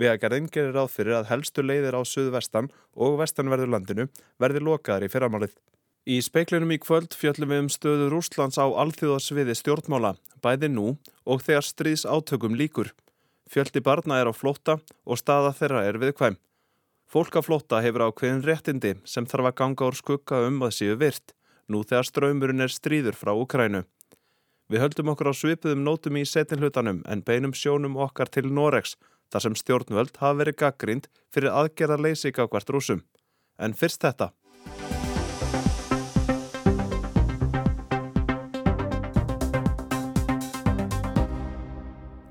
Vegagerðin 0.00 0.48
gerir 0.50 0.74
ráð 0.74 0.90
fyrir 0.96 1.18
að 1.20 1.28
helstu 1.30 1.62
leiðir 1.62 1.94
á 1.94 2.02
suðvestan 2.02 2.70
og 2.98 3.20
vestanverður 3.20 3.70
landinu 3.76 4.08
verði 4.42 4.64
lokaðar 4.64 5.06
í 5.06 5.12
fyrramálið. 5.12 5.54
Í 6.04 6.18
speiklinum 6.20 6.74
í 6.74 6.80
kvöld 6.82 7.14
fjöllum 7.16 7.52
við 7.52 7.62
um 7.62 7.68
stöðu 7.72 8.08
Rúslands 8.12 8.58
á 8.60 8.66
alþjóðasviði 8.66 9.54
stjórnmála, 9.56 10.16
bæði 10.44 10.68
nú 10.74 10.96
og 11.24 11.44
þegar 11.46 11.64
stríðs 11.64 12.04
átökum 12.04 12.58
líkur. 12.58 12.90
Fjöldi 13.48 13.80
barna 13.84 14.18
er 14.20 14.28
á 14.28 14.34
flótta 14.34 14.80
og 15.06 15.20
staða 15.20 15.54
þeirra 15.56 15.84
er 15.86 16.00
viðkvæm. 16.02 16.36
Fólk 17.08 17.38
á 17.38 17.40
flótta 17.46 17.80
hefur 17.84 18.08
ákveðin 18.08 18.44
réttindi 18.44 18.92
sem 19.08 19.24
þarf 19.30 19.52
að 19.52 19.58
ganga 19.62 19.88
úr 19.88 19.96
skugga 19.96 20.42
um 20.48 20.60
að 20.66 20.76
séu 20.80 20.98
virt, 21.00 21.32
nú 21.68 21.82
þegar 21.82 22.08
ströymurinn 22.08 22.64
er 22.64 22.72
stríður 22.72 23.16
frá 23.18 23.32
Ukrænu. 23.32 23.84
Við 24.72 24.80
höldum 24.80 25.10
okkur 25.12 25.28
á 25.28 25.34
svipuðum 25.36 25.84
nótum 25.84 26.16
í 26.16 26.24
setinhlutanum 26.28 27.02
en 27.04 27.24
beinum 27.24 27.52
sjónum 27.52 27.98
okkar 28.00 28.30
til 28.32 28.48
Norex, 28.48 28.96
þar 29.32 29.46
sem 29.46 29.58
stjórnvöld 29.60 30.16
hafa 30.22 30.38
verið 30.40 30.60
gaggrind 30.62 31.10
fyrir 31.34 31.52
aðgerða 31.52 32.00
leysika 32.00 32.48
hvert 32.48 32.72
rúsum. 32.72 33.04
En 33.58 33.76
fyrst 33.76 34.00
þetta. 34.04 34.32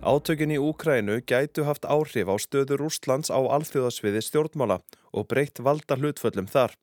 Átökin 0.04 0.52
í 0.52 0.58
Úkrænu 0.60 1.22
gætu 1.24 1.64
haft 1.64 1.86
áhrif 1.88 2.28
á 2.28 2.36
stöður 2.36 2.84
Úslands 2.90 3.32
á 3.32 3.40
alþjóðasviði 3.40 4.20
stjórnmála 4.26 4.82
og 5.16 5.30
breytt 5.32 5.62
valda 5.64 5.96
hlutföllum 5.96 6.50
þar. 6.52 6.76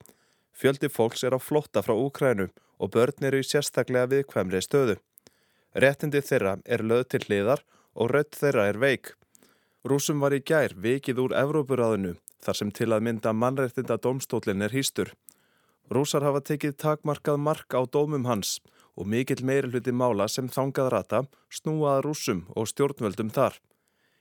Fjöldi 0.61 0.91
fólks 0.93 1.23
er 1.25 1.33
á 1.33 1.41
flotta 1.41 1.81
frá 1.81 1.95
Úkrænu 1.97 2.51
og 2.81 2.91
börn 2.93 3.25
eru 3.25 3.41
í 3.41 3.47
sérstaklega 3.49 4.11
viðkvæmri 4.13 4.61
stöðu. 4.61 4.99
Réttindi 5.73 6.21
þeirra 6.21 6.59
er 6.69 6.85
löð 6.85 7.07
til 7.15 7.23
hliðar 7.25 7.63
og 7.97 8.13
rött 8.13 8.37
þeirra 8.37 8.67
er 8.69 8.81
veik. 8.83 9.15
Rúsum 9.89 10.21
var 10.21 10.37
í 10.37 10.43
gær 10.45 10.75
vikið 10.77 11.23
úr 11.25 11.37
Evrópuráðinu 11.41 12.19
þar 12.45 12.59
sem 12.61 12.73
til 12.77 12.91
að 12.93 13.07
mynda 13.09 13.33
mannrættinda 13.33 13.97
domstólinn 14.05 14.67
er 14.67 14.77
hýstur. 14.77 15.15
Rúsar 15.89 16.27
hafa 16.29 16.45
tekið 16.45 16.77
takmarkað 16.77 17.41
mark 17.41 17.73
á 17.73 17.81
dómum 17.89 18.29
hans 18.29 18.59
og 19.01 19.09
mikill 19.09 19.41
meiri 19.41 19.73
hluti 19.73 19.97
mála 19.97 20.29
sem 20.29 20.49
þangað 20.49 20.93
rata 20.93 21.23
snúaða 21.49 22.05
rúsum 22.05 22.45
og 22.53 22.69
stjórnvöldum 22.69 23.33
þar. 23.33 23.57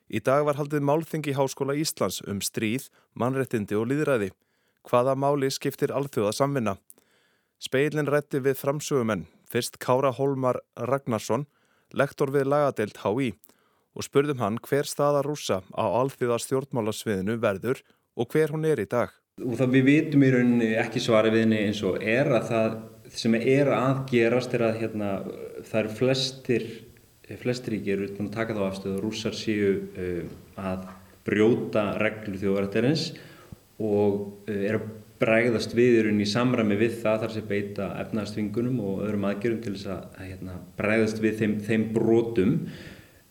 Í 0.07 0.23
dag 0.23 0.45
var 0.47 0.55
haldið 0.55 0.87
málþingi 0.87 1.35
Háskóla 1.35 1.75
Íslands 1.75 2.23
um 2.25 2.39
stríð, 2.41 2.87
mannrettindi 3.13 3.75
og 3.75 3.91
líðræði. 3.91 4.31
Hvaða 4.87 5.15
máli 5.19 5.49
skiptir 5.51 5.91
alþjóða 5.91 6.31
samvinna? 6.35 6.77
Speilin 7.59 8.07
rætti 8.07 8.39
við 8.39 8.55
framsögumenn, 8.61 9.25
fyrst 9.51 9.79
Kára 9.83 10.13
Holmar 10.15 10.61
Ragnarsson, 10.75 11.45
lektor 11.91 12.31
við 12.31 12.47
lagadeilt 12.47 13.01
HÍ 13.03 13.33
og 13.97 14.05
spurðum 14.05 14.39
hann 14.39 14.59
hver 14.63 14.87
staða 14.87 15.23
rúsa 15.25 15.59
á 15.75 15.83
alþjóða 15.83 16.37
stjórnmálasviðinu 16.45 17.39
verður 17.41 17.81
og 18.15 18.29
hver 18.31 18.53
hún 18.53 18.67
er 18.69 18.79
í 18.79 18.87
dag. 18.87 19.11
Og 19.43 19.57
það 19.59 19.73
við 19.75 19.87
vitum 19.87 20.23
í 20.23 20.29
rauninni 20.35 20.69
ekki 20.79 21.01
svari 21.03 21.33
við 21.33 21.45
henni 21.45 21.63
eins 21.65 21.81
og 21.87 21.99
er 22.03 22.29
að 22.37 22.47
það 22.51 22.77
sem 23.19 23.35
er 23.39 23.71
að 23.73 24.03
gerast 24.11 24.53
er 24.55 24.65
að 24.67 24.79
hérna, 24.83 25.09
það 25.65 25.79
eru 25.81 25.95
flestir 25.97 26.69
flestir 27.37 27.75
ríkir 27.75 28.05
út 28.07 28.17
að 28.17 28.31
taka 28.33 28.55
þá 28.57 28.63
afstöðu 28.65 28.97
og 28.97 29.03
rússar 29.05 29.35
séu 29.37 29.73
uh, 29.93 30.23
að 30.57 30.87
brjóta 31.27 31.83
reglu 32.01 32.39
þjóðarættarins 32.41 33.11
og 33.79 34.49
uh, 34.49 34.55
er 34.55 34.79
að 34.79 34.87
bregðast 35.19 35.73
viðurinn 35.75 36.21
í 36.23 36.27
samræmi 36.29 36.77
við 36.79 37.01
það 37.01 37.23
þar 37.23 37.33
sem 37.33 37.47
beita 37.49 37.89
efnaðstvingunum 38.05 38.77
og 38.87 39.01
öðrum 39.03 39.25
aðgjörum 39.27 39.63
til 39.65 39.73
þess 39.75 39.89
að, 39.91 40.05
hérna, 40.23 40.53
bregðast 40.79 41.19
við 41.23 41.41
þeim, 41.41 41.55
þeim 41.67 41.83
brotum. 41.95 42.53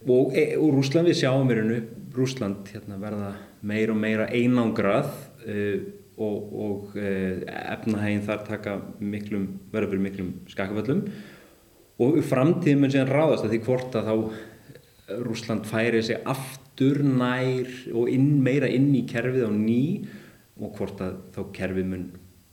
Og, 0.04 0.34
e, 0.36 0.50
og 0.60 0.74
Rúsland 0.76 1.08
við 1.08 1.22
sjáum 1.22 1.48
í 1.48 1.56
rauninu 1.56 1.78
Rúsland 2.14 2.68
hérna, 2.74 2.98
verða 3.00 3.30
meira 3.64 3.94
og 3.94 4.02
meira 4.02 4.28
einangrað 4.28 5.08
uh, 5.48 5.88
og, 6.18 6.54
og 6.58 6.98
eh, 6.98 7.44
efnahæginn 7.46 8.24
þar 8.26 8.40
taka 8.46 8.76
miklum, 8.98 9.44
verður 9.70 9.92
fyrir 9.92 10.02
miklum 10.02 10.30
skakaföllum 10.50 11.04
og 12.02 12.18
framtíðin 12.26 12.82
mun 12.82 12.92
síðan 12.94 13.12
ráðast 13.12 13.46
að 13.46 13.54
því 13.54 13.60
hvort 13.66 13.98
að 13.98 14.08
þá 14.08 15.20
Rúsland 15.24 15.68
færi 15.68 16.02
sig 16.04 16.18
aftur 16.28 17.00
nær 17.06 17.70
og 17.94 18.10
inn, 18.12 18.32
meira 18.44 18.68
inn 18.70 18.90
í 18.98 19.04
kerfið 19.08 19.46
á 19.46 19.52
ný 19.54 19.82
og 20.58 20.74
hvort 20.78 21.00
að 21.04 21.20
þá 21.36 21.40
kerfið 21.60 21.88
mun 21.92 22.04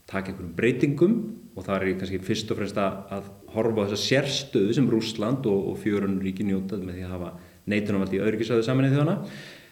taka 0.06 0.32
einhverjum 0.32 0.54
breytingum. 0.56 1.18
Og 1.56 1.64
það 1.64 1.76
er 1.76 2.00
kannski 2.00 2.22
fyrst 2.24 2.50
og 2.52 2.58
fremst 2.58 2.78
að, 2.80 2.96
að 3.16 3.28
horfa 3.54 3.84
á 3.84 3.88
þessa 3.88 4.02
sérstöðu 4.02 4.74
sem 4.76 4.88
Rúsland 4.92 5.46
og, 5.48 5.70
og 5.72 5.78
fjörunríki 5.80 6.44
njótað 6.44 6.82
með 6.84 6.98
því 6.98 7.06
að 7.06 7.14
hafa 7.14 7.30
neitunumvaldi 7.66 8.18
í 8.18 8.24
öðrugisöðu 8.26 8.66
saman 8.66 8.90
í 8.90 8.90
þjóðana 8.92 9.14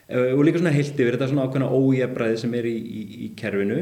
Eh, 0.08 0.34
og 0.36 0.44
líka 0.44 0.60
svona 0.60 0.74
heilt 0.74 0.98
yfir 1.00 1.16
þetta 1.16 1.30
svona 1.30 1.46
ákveðna 1.48 1.70
ójefræði 1.72 2.40
sem 2.42 2.56
er 2.58 2.66
í, 2.68 2.74
í, 2.76 3.04
í 3.24 3.28
kerfinu. 3.38 3.78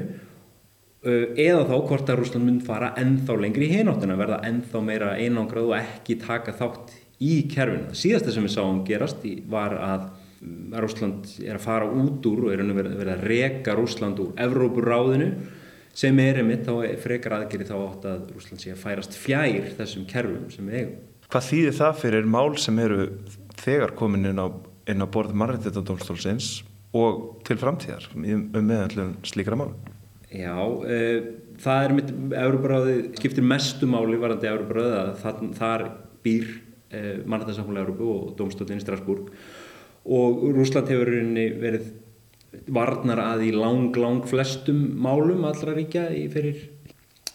Eh, 1.03 1.25
eða 1.49 1.65
þá 1.67 1.75
hvort 1.89 2.13
að 2.13 2.21
Rúsland 2.21 2.47
mun 2.47 2.61
fara 2.63 2.93
ennþá 3.01 3.39
lengri 3.43 3.67
í 3.67 3.73
hináttina 3.73 4.19
verða 4.21 4.39
ennþá 4.47 4.83
meira 4.87 5.17
einangrað 5.19 5.73
og 5.73 5.79
ekki 5.81 6.21
taka 6.23 6.55
þátt 6.61 6.95
í 7.19 7.41
kerfinu. 7.51 7.91
Síðasta 7.99 8.35
sem 8.35 8.47
við 8.47 8.55
sáum 8.55 8.85
gerast 8.87 9.27
var 9.51 9.75
að 9.83 10.07
Rúsland 10.83 11.29
er 11.43 11.57
að 11.57 11.67
fara 11.67 11.87
út 11.89 12.27
úr 12.27 12.49
og 12.49 12.55
er 12.55 12.65
að 12.65 12.73
vera 12.99 13.17
að 13.17 13.27
reka 13.31 13.77
Rúsland 13.79 14.19
úr 14.23 14.33
Evrópuráðinu 14.43 15.31
sem 15.95 16.19
er 16.25 16.41
einmitt 16.41 16.67
þá 16.67 16.99
frekar 17.03 17.37
aðgeri 17.37 17.69
þá 17.69 17.77
átt 17.79 18.11
að 18.11 18.27
Rúsland 18.35 18.63
sé 18.63 18.73
að 18.73 18.83
færast 18.83 19.17
fjær 19.21 19.73
þessum 19.79 20.09
kerfum 20.09 20.51
sem 20.51 20.69
við 20.69 20.81
eigum. 20.81 21.01
Hvað 21.33 21.49
þýðir 21.49 21.79
það 21.79 21.99
fyrir 22.03 22.29
mál 22.29 22.51
sem 22.61 22.79
eru 22.83 23.07
þegar 23.61 23.95
komin 23.97 24.31
inn 24.33 24.41
á 24.41 24.49
inn 24.91 25.05
á 25.05 25.07
borð 25.07 25.35
mannrættitadómstólsins 25.39 26.63
og 26.97 27.43
til 27.47 27.59
framtíðar 27.61 28.09
um 28.17 28.45
meðanlega 28.59 29.09
slíkra 29.27 29.59
mál 29.59 29.73
Já, 30.33 30.57
e, 30.89 30.99
það 31.61 31.87
er 31.87 31.95
mitt 31.97 32.13
Európaráði 32.41 32.97
skiptir 33.19 33.45
mestu 33.45 33.89
máli 33.91 34.19
varandi 34.21 34.49
Európaráði 34.49 34.99
að 34.99 35.51
þar 35.59 35.85
býr 36.25 36.47
e, 36.89 37.03
mannrættarsamfélag 37.27 37.85
Európu 37.85 38.09
og 38.15 38.33
domstólinn 38.39 38.81
í 38.81 38.85
Strasbourg 38.85 39.29
og 40.03 40.43
Rúsland 40.57 40.91
hefur 40.91 41.11
verið 41.63 41.93
varnar 42.73 43.21
að 43.23 43.47
í 43.49 43.53
lang, 43.55 43.95
lang 43.97 44.27
flestum 44.29 44.83
málum 45.03 45.47
allra 45.49 45.75
ríkja 45.77 46.09
fyrir, 46.33 46.67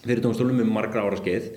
fyrir 0.04 0.22
domstólum 0.24 0.62
um 0.62 0.70
margra 0.72 1.04
ára 1.06 1.18
skeið. 1.20 1.50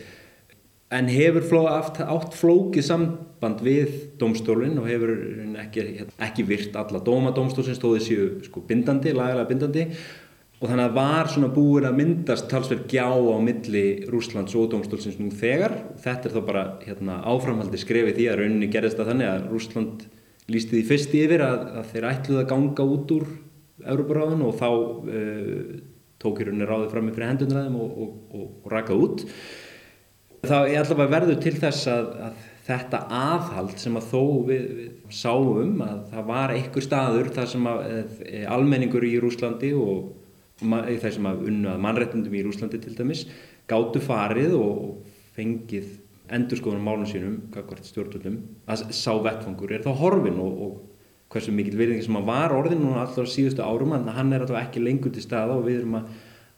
En 0.92 1.08
hefur 1.08 1.46
fló, 1.48 1.62
aft, 1.72 2.02
átt 2.04 2.34
flókið 2.36 2.84
samband 2.84 3.62
við 3.64 3.94
domstólinn 4.20 4.80
og 4.82 4.90
hefur 4.90 5.14
ekki, 5.62 5.86
ekki 6.20 6.44
virt 6.50 6.76
alla 6.76 7.00
dóma 7.06 7.32
domstólsins 7.36 7.80
stóðið 7.80 8.04
séu 8.08 8.26
sko 8.44 8.66
bindandi, 8.68 9.14
lagalega 9.16 9.48
bindandi. 9.48 9.86
Og 10.62 10.70
þannig 10.70 10.90
að 10.92 10.98
var 10.98 11.30
svona 11.32 11.48
búin 11.50 11.88
að 11.88 11.96
myndast 11.98 12.50
talsverð 12.52 12.84
gjá 12.92 13.08
á 13.08 13.38
milli 13.42 13.86
Rúslands 14.12 14.54
og 14.60 14.68
domstólsins 14.74 15.18
nú 15.18 15.32
þegar. 15.34 15.74
Þetta 16.04 16.28
er 16.28 16.36
þá 16.36 16.42
bara 16.46 16.66
hérna, 16.84 17.16
áframhaldi 17.26 17.80
skrefið 17.82 18.20
því 18.20 18.28
að 18.30 18.42
rauninni 18.42 18.70
gerðist 18.74 19.02
að 19.02 19.14
þannig 19.14 19.32
að 19.32 19.48
Rúsland 19.50 20.06
lísti 20.52 20.78
því 20.78 20.84
fyrst 20.90 21.16
yfir 21.18 21.46
að, 21.46 21.66
að 21.82 21.90
þeir 21.94 22.08
ætluði 22.12 22.42
að 22.42 22.52
ganga 22.52 22.86
út 22.96 23.16
úr 23.18 23.28
Európaráðun 23.82 24.46
og 24.46 24.56
þá 24.60 24.70
uh, 24.70 25.74
tók 26.22 26.42
í 26.42 26.48
rauninni 26.48 26.70
ráðið 26.70 26.94
fram 26.94 27.12
fyrir 27.12 27.32
hendunraðum 27.32 27.78
og, 27.82 27.92
og, 27.92 28.16
og, 28.38 28.48
og 28.62 28.72
rakað 28.74 29.06
út. 29.08 29.26
Það 30.42 30.74
er 30.74 30.92
að 30.96 31.12
verður 31.12 31.40
til 31.42 31.54
þess 31.58 31.90
að, 31.90 32.10
að 32.28 32.48
þetta 32.66 33.02
aðhald 33.18 33.78
sem 33.82 33.98
að 33.98 34.10
þó 34.12 34.22
við, 34.48 34.66
við 34.78 35.16
sáum 35.18 35.82
að 35.86 36.02
það 36.12 36.28
var 36.30 36.54
einhver 36.56 36.86
staður 36.86 37.32
þar 37.36 37.50
sem 37.52 37.70
að 37.72 37.82
e, 37.90 38.42
almenningur 38.50 39.06
í 39.06 39.16
Rúslandi 39.22 39.72
og 39.78 40.12
þeir 40.62 41.16
sem 41.16 41.30
að 41.30 41.46
unna 41.50 41.78
mannrettundum 41.82 42.38
í 42.38 42.44
Rúslandi 42.46 42.82
til 42.82 42.94
dæmis 42.98 43.26
gáttu 43.70 44.02
farið 44.04 44.56
og 44.60 45.08
fengið 45.36 45.98
endurskoðunum 46.36 46.88
málum 46.88 47.08
sínum, 47.10 47.38
kakvart 47.54 47.88
stjórnvöldum, 47.88 48.40
að 48.72 48.88
sá 48.96 49.12
vettfangur 49.24 49.74
er 49.76 49.86
þá 49.86 49.92
horfin 50.00 50.40
og, 50.42 50.62
og 50.66 51.32
hversu 51.32 51.54
mikil 51.56 51.78
virðingi 51.80 52.06
sem 52.06 52.20
að 52.20 52.28
var 52.28 52.54
orðin 52.56 52.86
og 52.90 53.00
alltaf 53.02 53.30
síðustu 53.32 53.64
árum 53.64 53.96
að 53.96 54.12
hann 54.18 54.34
er 54.36 54.44
alltaf 54.44 54.60
ekki 54.66 54.84
lengur 54.84 55.14
til 55.16 55.24
staða 55.24 55.58
og 55.58 55.66
við 55.68 55.82
erum 55.82 56.00
að 56.02 56.14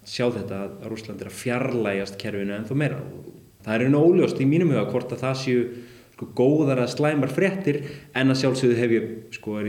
sjá 0.10 0.28
þetta 0.34 0.60
að 0.60 0.86
Rúsland 0.92 1.22
er 1.22 1.30
að 1.30 1.40
fjarlægast 1.40 2.20
kerfinu 2.22 2.56
en 2.58 2.68
þó 2.68 2.74
meira. 2.80 3.00
Og 3.00 3.34
það 3.64 3.76
er 3.76 3.86
einu 3.88 4.02
óljóst 4.04 4.42
í 4.44 4.48
mínum 4.50 4.74
huga 4.74 4.88
hvort 4.90 5.14
að 5.16 5.24
það 5.24 5.38
séu 5.44 5.66
sko, 6.14 6.30
góðar 6.38 6.84
að 6.84 6.94
slæmar 6.96 7.34
fréttir 7.34 7.82
en 8.18 8.34
að 8.34 8.42
sjálfsögðu 8.42 8.80
hef 8.80 8.96
ég 8.98 9.12
sko, 9.38 9.60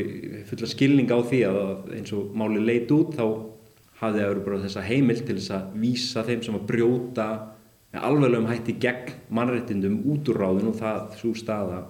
fulla 0.50 0.70
skilning 0.70 1.12
á 1.12 1.18
því 1.20 1.42
að 1.50 1.92
eins 1.99 2.14
og 2.16 2.34
máli 2.37 2.64
leit 2.64 2.90
út 2.94 3.14
þá 3.16 3.25
hafði 4.00 4.20
það 4.20 4.30
verið 4.30 4.46
bara 4.49 4.62
þessa 4.64 4.84
heimil 4.88 5.20
til 5.20 5.37
þess 5.38 5.54
að 5.54 5.76
vísa 5.84 6.25
þeim 6.26 6.42
sem 6.44 6.58
að 6.58 6.66
brjóta 6.73 7.28
alveglegum 8.00 8.48
hætti 8.50 8.76
gegn 8.82 9.12
mannrættindum 9.34 10.00
út 10.12 10.30
úr 10.32 10.40
ráðin 10.42 10.70
og 10.72 10.78
það 10.80 11.04
svo 11.20 11.34
staða 11.38 11.82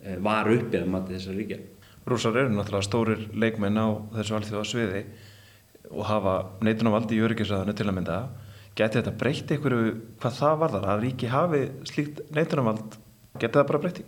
e, 0.00 0.16
var 0.22 0.50
uppið 0.50 0.80
að 0.82 0.90
mati 0.94 1.16
þessar 1.16 1.38
ríkja. 1.40 1.60
Rúsar 2.04 2.36
eru 2.36 2.52
náttúrulega 2.52 2.88
stórir 2.88 3.28
leikmenn 3.32 3.80
á 3.80 3.88
þessu 4.16 4.38
alþjóða 4.38 4.64
sviði 4.68 5.04
og 5.92 6.08
hafa 6.08 6.34
neitunarvaldi 6.64 7.16
í 7.16 7.22
öryggisraðinu 7.24 7.76
til 7.76 7.88
að 7.88 7.96
mynda 7.98 8.18
Geti 8.74 8.98
þetta 8.98 9.14
breytti 9.14 9.54
ykkur 9.54 9.74
hvað 10.18 10.38
það 10.40 10.54
var 10.58 10.72
þar 10.74 10.88
að 10.90 11.02
ríki 11.04 11.30
hafi 11.30 11.60
slíkt 11.86 12.24
neitunarvald? 12.34 12.96
Geti 13.38 13.54
það 13.54 13.68
bara 13.68 13.80
breytti? 13.84 14.06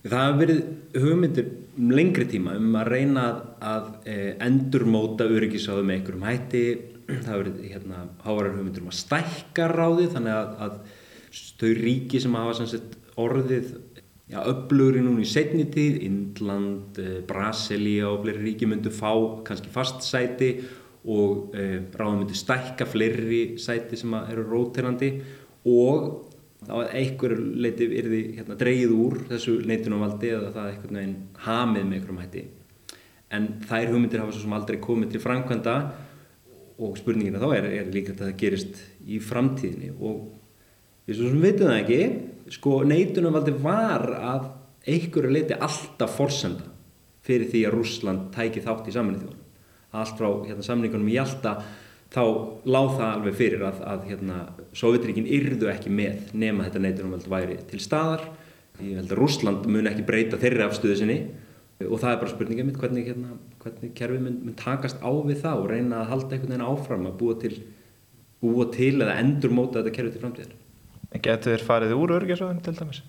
Það 0.00 0.16
hafa 0.16 0.38
verið 0.40 0.60
hugmyndir 1.04 1.50
um 1.78 1.92
lengri 1.94 2.26
tíma 2.32 2.56
um 2.58 2.74
að 2.80 2.90
reyna 2.90 3.26
að, 3.28 3.40
að 3.70 4.10
e, 4.10 4.16
endurmóta 4.46 5.28
öryggisáðu 5.30 5.84
með 5.86 5.98
einhverjum 5.98 6.26
hætti. 6.26 6.64
Það 7.26 7.42
verið 7.42 7.60
hérna, 7.70 8.06
hávarar 8.24 8.56
hugmyndir 8.56 8.84
um 8.84 8.92
að 8.92 9.00
stækka 9.00 9.68
ráði 9.72 10.08
þannig 10.14 10.36
að, 10.36 10.56
að 10.66 10.78
þau 11.60 11.70
ríki 11.80 12.20
sem 12.22 12.36
hafa 12.38 12.66
sett, 12.70 12.96
orðið 13.20 13.72
ja, 14.30 14.44
upplugri 14.46 15.02
núna 15.04 15.24
í 15.24 15.28
setni 15.28 15.66
tíð, 15.72 16.00
Indland, 16.06 16.98
e, 17.00 17.20
Brasilia 17.26 18.08
og 18.10 18.24
fleiri 18.24 18.44
ríki 18.44 18.68
myndu 18.70 18.92
fá 18.94 19.12
kannski 19.46 19.72
fast 19.72 20.04
sæti 20.06 20.52
og 21.10 21.54
e, 21.56 21.68
ráðum 21.96 22.22
myndu 22.22 22.36
stækka 22.38 22.86
fleiri 22.88 23.42
sæti 23.60 23.98
sem 23.98 24.14
eru 24.20 24.46
rótirandi 24.48 25.14
og 25.70 26.30
þá 26.66 26.74
að 26.76 26.94
einhver 27.00 27.34
leiti 27.64 27.88
er 27.96 28.08
því 28.12 28.22
hérna, 28.36 28.56
dreyið 28.60 28.94
úr 28.94 29.18
þessu 29.30 29.56
neitunumvaldi 29.68 30.32
eða 30.36 30.52
það 30.56 30.70
eitthvað 30.70 30.96
neginn 30.96 31.16
hamið 31.46 31.86
með 31.86 31.96
einhverjum 31.98 32.22
hætti. 32.24 32.44
En 33.30 33.46
þær 33.64 33.92
hugmyndir 33.94 34.22
hafa 34.22 34.34
svo 34.34 34.44
sem 34.44 34.56
aldrei 34.56 34.80
komið 34.82 35.14
til 35.14 35.22
framkvæmda 35.24 35.76
og 36.80 36.96
spurningina 36.98 37.40
þá 37.42 37.50
er, 37.58 37.68
er 37.80 37.92
líka 37.92 38.14
að 38.14 38.24
það 38.24 38.38
gerist 38.40 38.80
í 39.04 39.20
framtíðinni. 39.22 39.92
Og 40.00 40.30
við 41.06 41.18
svo 41.18 41.30
sem 41.30 41.44
veitum 41.44 41.70
það 41.70 41.80
ekki 41.82 42.54
sko 42.56 42.80
neitunumvaldi 42.88 43.54
var 43.62 44.06
að 44.16 44.48
einhverju 44.90 45.34
leiti 45.34 45.58
alltaf 45.58 46.16
forsenda 46.16 46.66
fyrir 47.26 47.50
því 47.50 47.62
að 47.68 47.76
Rúsland 47.76 48.30
tæki 48.34 48.62
þátt 48.64 48.88
í 48.88 48.94
saminni 48.94 49.20
þjóðunum. 49.20 49.46
Allt 50.00 50.18
frá 50.18 50.28
hérna, 50.46 50.64
samningunum 50.64 51.10
í 51.10 51.18
alltaf 51.20 51.64
þá 52.10 52.22
láð 52.66 52.90
það 52.96 53.10
alveg 53.10 53.38
fyrir 53.38 53.64
að, 53.68 53.82
að 53.92 54.08
hérna, 54.10 54.38
Sovjetríkin 54.74 55.28
yrðu 55.30 55.70
ekki 55.70 55.92
með 55.94 56.32
nema 56.38 56.66
þetta 56.66 56.82
neitunumvöld 56.86 57.28
væri 57.30 57.58
til 57.70 57.82
staðar. 57.82 58.24
Ég 58.80 58.98
held 58.98 59.12
að 59.12 59.20
Rúsland 59.20 59.68
mun 59.70 59.90
ekki 59.90 60.06
breyta 60.08 60.40
þeirri 60.40 60.64
afstöðu 60.66 60.98
sinni. 61.02 61.18
Og 61.86 62.00
það 62.00 62.12
er 62.12 62.20
bara 62.22 62.32
spurningið 62.32 62.66
mitt 62.68 62.80
hvernig, 62.80 63.06
hérna, 63.08 63.36
hvernig 63.60 63.92
kerfið 63.98 64.24
mun, 64.24 64.38
mun 64.46 64.56
takast 64.58 65.02
á 65.04 65.10
við 65.10 65.42
það 65.44 65.62
og 65.62 65.70
reyna 65.70 66.00
að 66.00 66.10
halda 66.14 66.36
einhvern 66.36 66.54
veginn 66.54 66.66
áfram 66.66 67.08
að 67.10 67.18
búa 67.20 67.36
til, 67.42 67.52
búa 68.40 68.66
til 68.74 68.94
eða 68.96 69.18
endur 69.20 69.54
móta 69.54 69.80
þetta 69.80 69.96
kerfið 69.96 70.16
til 70.16 70.24
framtíðar. 70.24 70.56
En 71.10 71.24
getur 71.24 71.56
þér 71.56 71.66
farið 71.66 71.96
úr 71.98 72.16
örgisöðun 72.20 72.62
til 72.64 72.76
dæmis? 72.78 73.02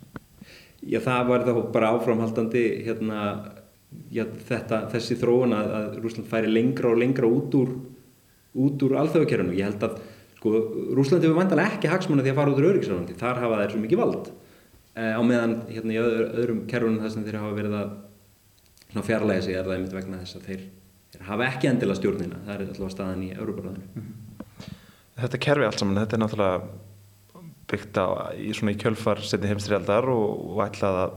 Já 0.81 1.00
það 1.05 1.27
var 1.29 1.46
þá 1.46 1.53
bara 1.74 1.91
áframhaldandi 1.96 2.63
hérna, 2.88 3.20
já, 4.10 4.25
þetta, 4.50 4.86
þessi 4.91 5.17
þróun 5.22 5.53
að, 5.53 5.74
að 5.77 5.98
Rúsland 6.01 6.29
færi 6.31 6.50
lengra 6.50 6.89
og 6.89 7.01
lengra 7.01 7.29
út 7.29 7.58
úr 7.60 7.75
út 8.51 8.84
úr 8.84 8.98
alþjóðakerfinu. 9.00 9.55
Ég 9.55 9.70
held 9.70 9.86
að 9.88 10.00
sko, 10.38 10.53
Rúslandi 10.98 11.29
hefur 11.29 11.39
vantilega 11.39 11.77
ekki 11.77 11.91
hagsmuna 11.91 12.25
því 12.25 12.34
að 12.34 12.39
fara 12.41 12.53
út 12.53 12.62
úr 12.62 12.70
öryggisránandi. 12.72 13.17
Þar 13.20 13.43
hafa 13.46 13.60
þeir 13.62 13.75
svo 13.75 13.84
mikið 13.86 14.01
vald. 14.01 14.31
E, 14.91 15.03
á 15.15 15.22
meðan 15.24 15.58
hérna, 15.70 15.93
í 15.93 16.01
öðru, 16.01 16.25
öðrum 16.41 16.63
kerfunum 16.72 17.03
þess 17.05 17.20
að 17.20 17.29
þeir 17.29 17.39
hafa 17.39 17.60
verið 17.60 17.77
að 17.79 17.93
fjarlæga 19.07 19.45
sig 19.45 19.55
er 19.55 19.65
það 19.65 19.75
einmitt 19.77 19.95
vegna 19.95 20.21
þess 20.21 20.38
að 20.39 20.48
þeir, 20.50 20.63
þeir 21.13 21.25
hafa 21.29 21.48
ekki 21.48 21.69
endilega 21.71 22.00
stjórnina. 22.01 22.39
Það 22.45 22.53
er 22.53 22.63
allavega 22.65 22.93
staðan 22.95 23.24
í 23.24 23.31
Európaráðinu. 23.38 23.89
-hmm. 23.95 24.69
Þetta 25.21 25.41
kerfi 25.45 25.67
allt 25.67 25.79
saman, 25.79 26.01
þetta 26.01 26.17
er 26.17 26.24
náttúrulega 26.24 26.62
byggt 27.71 28.00
á 28.01 28.07
í, 28.36 28.51
í 28.51 28.77
kjölfar 28.79 29.21
setni 29.24 29.51
heimstrialdar 29.51 30.07
og, 30.12 30.25
og 30.51 30.63
ætlað 30.65 30.98
að, 31.03 31.13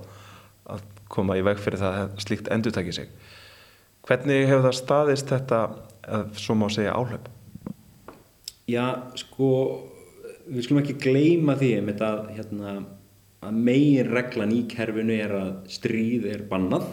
að 0.75 0.85
koma 1.09 1.38
í 1.38 1.45
veg 1.47 1.59
fyrir 1.62 1.83
það 1.83 2.00
að 2.02 2.19
slíkt 2.26 2.50
endur 2.54 2.75
takir 2.75 2.97
sig. 2.97 3.09
Hvernig 4.04 4.47
hefur 4.50 4.66
það 4.66 4.78
staðist 4.78 5.33
þetta 5.33 5.61
að 6.04 6.35
svo 6.37 6.57
má 6.59 6.69
segja 6.73 6.93
áhlaup? 6.93 7.31
Já, 8.69 8.85
sko 9.16 9.49
við 10.49 10.66
skulum 10.66 10.83
ekki 10.83 10.99
gleyma 11.00 11.57
því 11.61 11.71
að, 12.04 12.21
hérna, 12.37 12.75
að 13.45 13.59
megin 13.69 14.11
reglan 14.12 14.52
í 14.52 14.62
kerfinu 14.69 15.16
er 15.16 15.35
að 15.38 15.50
stríð 15.73 16.28
er 16.33 16.45
bannað 16.49 16.87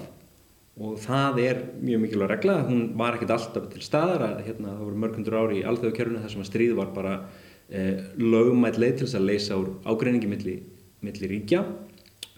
og 0.80 1.00
það 1.04 1.40
er 1.44 1.64
mjög 1.84 2.04
mikilvæg 2.06 2.30
regla, 2.32 2.60
hún 2.68 2.84
var 3.00 3.18
ekkert 3.18 3.34
alltaf 3.36 3.66
til 3.74 3.82
staðar 3.84 4.24
að 4.30 4.44
hérna, 4.48 4.76
það 4.76 4.86
voru 4.86 5.02
mörgundur 5.04 5.40
ári 5.42 5.60
í 5.60 5.66
alþjóðkerfinu 5.68 6.22
þar 6.24 6.34
sem 6.36 6.44
að 6.44 6.52
stríð 6.52 6.76
var 6.78 6.94
bara 6.96 7.16
eh, 7.70 8.06
lögumætt 8.18 8.80
leið 8.80 8.96
til 8.96 9.08
þess 9.08 9.20
að 9.20 9.28
leysa 9.28 9.60
úr 9.60 9.74
ágreiningi 9.84 10.32
millir 10.32 10.62
milli 11.02 11.30
ríkja. 11.32 11.66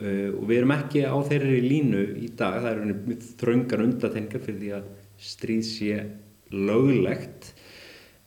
Uh, 0.03 0.33
og 0.33 0.47
við 0.49 0.57
erum 0.57 0.73
ekki 0.73 1.03
á 1.05 1.15
þeirri 1.27 1.59
línu 1.63 2.03
í 2.23 2.31
dag, 2.35 2.57
það 2.63 2.71
eru 2.71 2.95
mjög 3.05 3.25
þraungar 3.39 3.83
undatengar 3.83 4.43
fyrir 4.43 4.59
því 4.59 4.71
að 4.79 4.87
stríð 5.21 5.65
sé 5.67 5.99
löglegt. 6.53 7.53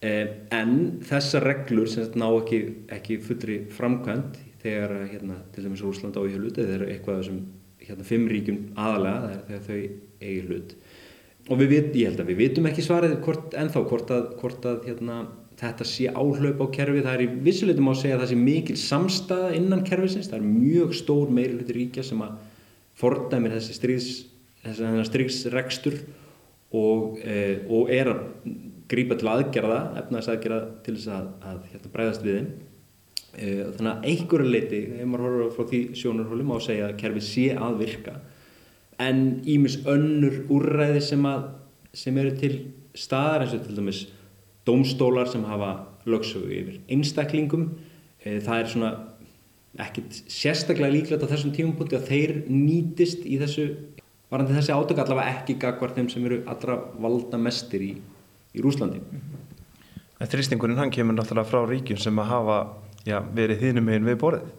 Eh, 0.05 0.47
en 0.53 1.01
þessar 1.09 1.47
reglur 1.49 1.89
sem 1.91 2.07
ná 2.21 2.27
ekki, 2.29 2.61
ekki 2.93 3.17
fullri 3.25 3.59
framkvæmt 3.73 4.39
þegar 4.63 4.93
hérna, 5.09 5.39
til 5.55 5.65
dæmis 5.65 5.83
Úsland 5.89 6.19
á 6.21 6.23
í 6.23 6.35
hlut 6.37 6.59
eða 6.61 6.87
eitthvað 6.93 7.23
sem 7.31 7.39
hérna, 7.87 8.07
fimm 8.07 8.29
ríkjum 8.31 8.61
aðalega 8.77 9.41
þegar 9.49 9.65
þau 9.67 9.81
eigi 10.21 10.45
hlut. 10.47 10.77
Og 11.47 11.61
við, 11.63 11.75
ég 11.95 12.09
held 12.11 12.23
að 12.23 12.31
við 12.33 12.41
vitum 12.43 12.71
ekki 12.71 12.85
svarið 12.85 13.19
hvort, 13.23 13.53
ennþá 13.55 13.83
hvort 13.87 14.15
að, 14.15 14.25
hvort 14.41 14.67
að 14.67 14.87
hérna, 14.89 15.19
þetta 15.61 15.87
sé 15.87 16.09
áhlaup 16.11 16.63
á 16.63 16.67
kerfi. 16.75 17.05
Það 17.07 17.13
er 17.15 17.25
í 17.25 17.29
vissuleitum 17.47 17.91
á 17.91 17.93
að 17.93 18.01
segja 18.03 18.17
að 18.17 18.25
það 18.25 18.33
sé 18.33 18.39
mikil 18.41 18.79
samstaða 18.83 19.53
innan 19.57 19.85
kerfisins, 19.87 20.31
það 20.33 20.41
er 20.41 20.49
mjög 20.51 20.97
stór 20.99 21.31
meiri 21.33 21.55
hluti 21.55 21.77
ríkja 21.77 22.07
sem 22.07 22.25
að 22.27 22.41
fordæmir 22.97 23.55
þessi 23.55 23.77
stríðs 23.77 24.11
þessi 24.67 25.05
stríðsregstur 25.11 25.99
og, 26.75 27.19
e, 27.23 27.63
og 27.71 27.93
er 27.95 28.11
að 28.13 28.23
grípa 28.91 29.19
til 29.19 29.31
aðgerða, 29.31 29.81
efnaðsaðgerða 30.03 30.61
til 30.87 30.97
þess 30.97 31.13
að, 31.15 31.29
að 31.51 31.61
hérna, 31.73 31.93
bræðast 31.95 32.27
við 32.27 32.39
þeim. 32.39 32.49
E, 33.37 33.51
þannig 33.77 33.91
að 33.91 34.07
einhverju 34.11 34.53
leiti, 34.53 34.81
ef 34.97 35.09
maður 35.11 35.27
horfður 35.27 35.55
frá 35.57 35.71
því 35.71 35.81
sjónarhóli, 36.01 36.47
má 36.49 36.55
segja 36.65 36.89
að 36.89 36.99
kerfið 37.03 37.27
sé 37.27 37.47
að 37.53 37.81
virka. 37.83 38.15
En 39.03 39.21
ímis 39.45 39.77
önnur 39.93 40.39
úrræði 40.57 41.03
sem, 41.05 41.27
að, 41.29 41.51
sem 41.93 42.17
eru 42.23 42.33
til 42.41 42.55
staðar 42.97 43.45
eins 43.45 43.57
og 43.59 43.67
til 43.67 43.77
dæmis 43.77 44.07
dómstólar 44.67 45.29
sem 45.29 45.45
hafa 45.47 45.75
lögsögu 46.09 46.49
yfir 46.55 46.81
einstaklingum, 46.93 47.69
e, 48.23 48.39
það 48.41 48.63
er 48.63 48.73
svona 48.73 48.95
ekkert 49.85 50.17
sérstaklega 50.33 50.95
líklegt 50.95 51.27
á 51.27 51.29
þessum 51.29 51.53
tímpunkti 51.53 51.99
að 51.99 52.09
þeir 52.09 52.35
nýtist 52.49 53.27
í 53.29 53.37
þessu 53.43 53.67
varandi 54.33 54.57
þessi 54.57 54.73
átök 54.75 55.03
allavega 55.03 55.35
ekki 55.37 55.59
gagvar 55.61 55.93
þeim 55.97 56.09
sem 56.11 56.25
eru 56.27 56.41
allra 56.51 56.79
valda 56.97 57.39
mestir 57.41 57.85
í, 57.85 57.93
í 58.57 58.65
Rúslandi. 58.65 59.03
En 60.17 60.31
þrýstingurinn 60.33 60.81
hann 60.81 60.95
kemur 60.95 61.19
náttúrulega 61.19 61.51
frá 61.51 61.61
ríkjum 61.69 62.01
sem 62.01 62.23
að 62.23 62.31
hafa 62.33 62.59
já, 63.07 63.21
verið 63.35 63.65
þínum 63.65 63.91
einn 63.95 64.09
við 64.11 64.21
borðið. 64.23 64.55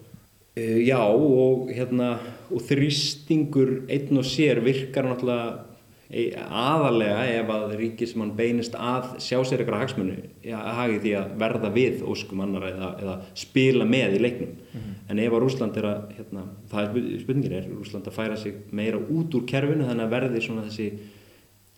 E, 0.57 0.65
já 0.87 0.99
og, 1.03 1.69
hérna, 1.69 2.17
og 2.49 2.63
þrýstingur 2.65 3.73
einn 3.93 4.17
og 4.17 4.25
sér 4.25 4.63
virkar 4.65 5.05
náttúrulega 5.05 5.67
aðalega 6.07 7.23
ef 7.35 7.49
að 7.51 7.73
ríki 7.81 8.07
sem 8.07 8.21
hann 8.23 8.31
beinist 8.37 8.75
að 8.79 9.17
sjá 9.19 9.41
sér 9.43 9.59
eitthvað 9.59 9.81
hagsmunni 9.81 10.15
hagi 10.47 11.01
því 11.03 11.11
að 11.19 11.33
verða 11.41 11.71
við 11.75 12.05
óskum 12.07 12.45
annar 12.45 12.63
eða, 12.69 12.91
eða 13.01 13.15
spila 13.35 13.87
með 13.87 14.15
í 14.15 14.21
leiknum 14.23 14.53
mm 14.53 14.79
-hmm. 14.79 14.93
en 15.11 15.19
ef 15.19 15.33
að 15.33 15.43
Rúsland 15.43 15.77
er 15.77 15.89
að 15.89 16.15
hérna, 16.15 16.45
það 16.71 16.83
er 16.83 17.19
spurningin 17.25 17.57
er, 17.59 17.67
Rúsland 17.67 18.07
að 18.07 18.17
færa 18.19 18.37
sig 18.37 18.55
meira 18.71 18.97
út 18.97 19.35
úr 19.35 19.45
kerfinu 19.45 19.83
þannig 19.83 20.05
að 20.05 20.15
verði 20.15 20.41
svona 20.41 20.63
þessi 20.69 20.91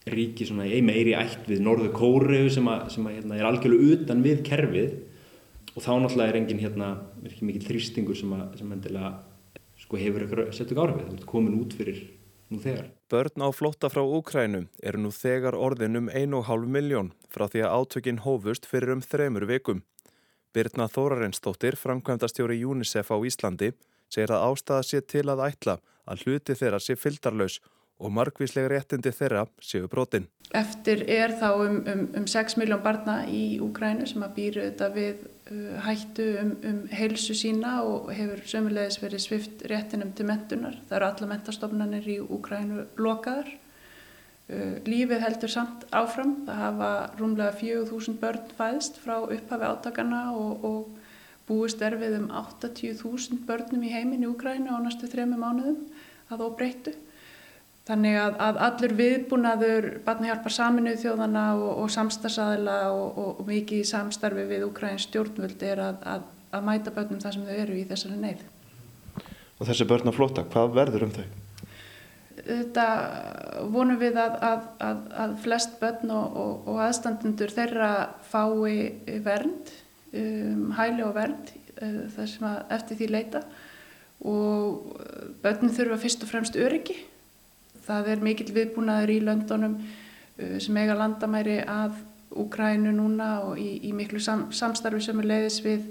ríki 0.06 0.46
svona 0.46 0.66
ei 0.66 0.82
meiri 0.82 1.18
ætt 1.18 1.50
við 1.50 1.62
Norðu 1.62 1.90
Kóru 1.92 2.50
sem, 2.50 2.68
að, 2.68 2.90
sem 2.90 3.08
að, 3.08 3.16
hérna, 3.16 3.36
er 3.36 3.46
algjörlega 3.50 3.94
utan 3.94 4.22
við 4.24 4.44
kerfið 4.44 4.92
og 5.76 5.84
þá 5.84 5.92
náttúrulega 6.04 6.34
er 6.34 6.40
engin 6.40 6.62
hérna, 6.62 6.94
ekki 7.26 7.48
mikil 7.48 7.66
þrýstingur 7.68 8.18
sem, 8.18 8.32
að, 8.36 8.56
sem 8.62 8.72
endilega 8.76 9.12
sko, 9.80 10.00
hefur 10.00 10.26
eitthvað 10.26 10.56
sett 10.56 10.72
ykkur 10.72 10.88
árið, 10.88 11.04
það 11.06 11.20
er 11.20 11.30
komin 11.30 11.60
út 11.60 11.76
fyrir 11.78 12.02
nú 12.50 12.60
þegar. 12.64 12.90
Börn 13.10 13.46
á 13.46 13.50
flótta 13.54 13.90
frá 13.90 14.02
Úkrænu 14.04 14.66
eru 14.82 15.02
nú 15.02 15.12
þegar 15.14 15.58
orðin 15.58 15.98
um 16.00 16.10
1,5 16.10 16.68
miljón 16.70 17.14
frá 17.30 17.48
því 17.50 17.64
að 17.66 17.76
átökinn 17.78 18.24
hófust 18.26 18.68
fyrir 18.70 18.94
um 18.96 19.06
þremur 19.06 19.48
vikum. 19.50 19.84
Birna 20.54 20.88
Þórarensdóttir, 20.90 21.78
framkvæmdastjóri 21.78 22.64
UNICEF 22.66 23.12
á 23.14 23.18
Íslandi, 23.22 23.74
segir 24.10 24.34
að 24.34 24.48
ástæða 24.50 24.86
sé 24.86 25.02
til 25.06 25.28
að 25.30 25.44
ætla 25.46 25.76
að 26.10 26.26
hluti 26.26 26.56
þeirra 26.58 26.80
sé 26.82 26.96
fyldarlaus 26.98 27.60
og 28.00 28.14
margvíslega 28.16 28.72
réttindi 28.72 29.12
þeirra 29.14 29.46
séu 29.62 29.90
brotin. 29.92 30.26
Eftir 30.56 31.04
er 31.12 31.36
þá 31.38 31.50
um, 31.52 31.82
um, 31.84 32.06
um 32.18 32.28
6 32.28 32.58
miljón 32.58 32.82
barna 32.82 33.22
í 33.28 33.60
Úkrænu 33.62 34.08
sem 34.10 34.24
að 34.26 34.36
býru 34.40 34.64
þetta 34.66 34.90
við 34.96 35.28
hættu 35.86 36.26
um, 36.42 36.52
um 36.66 36.78
heilsu 36.94 37.34
sína 37.38 37.80
og 37.82 38.12
hefur 38.14 38.44
sömulegis 38.46 39.00
verið 39.02 39.24
svift 39.24 39.64
réttinum 39.72 40.12
til 40.16 40.28
mentunar. 40.30 40.78
Það 40.90 40.96
eru 40.98 41.08
alla 41.10 41.30
mentastofnanir 41.32 42.10
í 42.10 42.20
Úkrænu 42.22 42.86
lokaðar. 43.02 43.50
Uh, 44.50 44.78
lífið 44.86 45.26
heldur 45.26 45.54
samt 45.54 45.88
áfram. 45.90 46.36
Það 46.46 46.62
hafa 46.64 46.92
rúmlega 47.20 47.58
4.000 47.62 48.22
börn 48.22 48.56
fæðst 48.60 49.02
frá 49.04 49.18
upphafi 49.24 49.70
átakana 49.74 50.24
og, 50.38 50.66
og 50.70 51.50
búist 51.50 51.82
er 51.82 51.98
við 51.98 52.20
um 52.20 52.30
80.000 52.30 53.44
börnum 53.50 53.86
í 53.86 53.94
heimin 53.94 54.26
í 54.26 54.30
Úkrænu 54.30 54.70
á 54.70 54.78
næstu 54.86 55.10
þremi 55.10 55.40
mánuðum 55.42 55.82
að 56.30 56.46
óbreyttu. 56.46 56.94
Þannig 57.90 58.20
að, 58.22 58.36
að 58.46 58.62
allur 58.68 58.96
viðbúnaður 59.00 59.90
barnahjálpar 60.06 60.54
saminuð 60.54 61.00
þjóðana 61.02 61.46
og, 61.58 61.70
og 61.84 61.92
samstagsæðila 61.96 62.78
og, 62.94 63.08
og, 63.10 63.32
og 63.42 63.50
mikið 63.50 63.82
í 63.82 63.90
samstarfi 63.90 64.46
við 64.52 64.68
Ukraíns 64.68 65.08
stjórnvöld 65.10 65.66
er 65.66 65.82
að, 65.88 66.00
að, 66.06 66.28
að 66.54 66.68
mæta 66.70 66.94
börnum 66.94 67.22
þar 67.24 67.38
sem 67.38 67.50
þau 67.50 67.60
eru 67.66 67.78
í 67.80 67.86
þessari 67.90 68.22
neyð. 68.22 68.48
Og 69.60 69.68
þessi 69.68 69.90
börn 69.90 70.14
á 70.14 70.14
flóta, 70.14 70.46
hvað 70.54 70.76
verður 70.78 71.08
um 71.10 71.16
þau? 71.18 71.28
þetta 72.50 72.86
vonum 73.74 74.00
við 74.00 74.18
að, 74.20 74.36
að, 74.46 74.66
að, 74.86 75.00
að 75.24 75.36
flest 75.44 75.78
börn 75.82 76.14
og, 76.14 76.38
og, 76.42 76.68
og 76.72 76.82
aðstandendur 76.86 77.54
þeirra 77.54 77.92
fái 78.30 79.20
vernd, 79.26 79.74
um, 80.14 80.70
hæli 80.78 81.06
og 81.06 81.16
vernd 81.18 81.54
uh, 81.82 82.06
þar 82.16 82.32
sem 82.34 82.48
að 82.50 82.76
eftir 82.78 83.02
því 83.02 83.10
leita 83.16 83.44
og 84.20 84.98
börnum 85.44 85.72
þurfa 85.72 86.00
fyrst 86.02 86.26
og 86.26 86.32
fremst 86.32 86.58
öryggi. 86.60 86.98
Það 87.90 88.14
er 88.14 88.24
mikill 88.30 88.54
viðbúnaður 88.54 89.14
í 89.16 89.18
löndunum 89.26 89.80
uh, 89.82 90.56
sem 90.62 90.80
eiga 90.80 90.98
landamæri 91.00 91.60
að 91.66 92.00
Úkrænu 92.30 92.92
núna 92.94 93.40
og 93.42 93.58
í, 93.58 93.80
í 93.90 93.92
miklu 93.98 94.20
sam, 94.22 94.52
samstarfi 94.54 95.02
sem 95.02 95.18
er 95.18 95.28
leiðis 95.32 95.64
við 95.66 95.88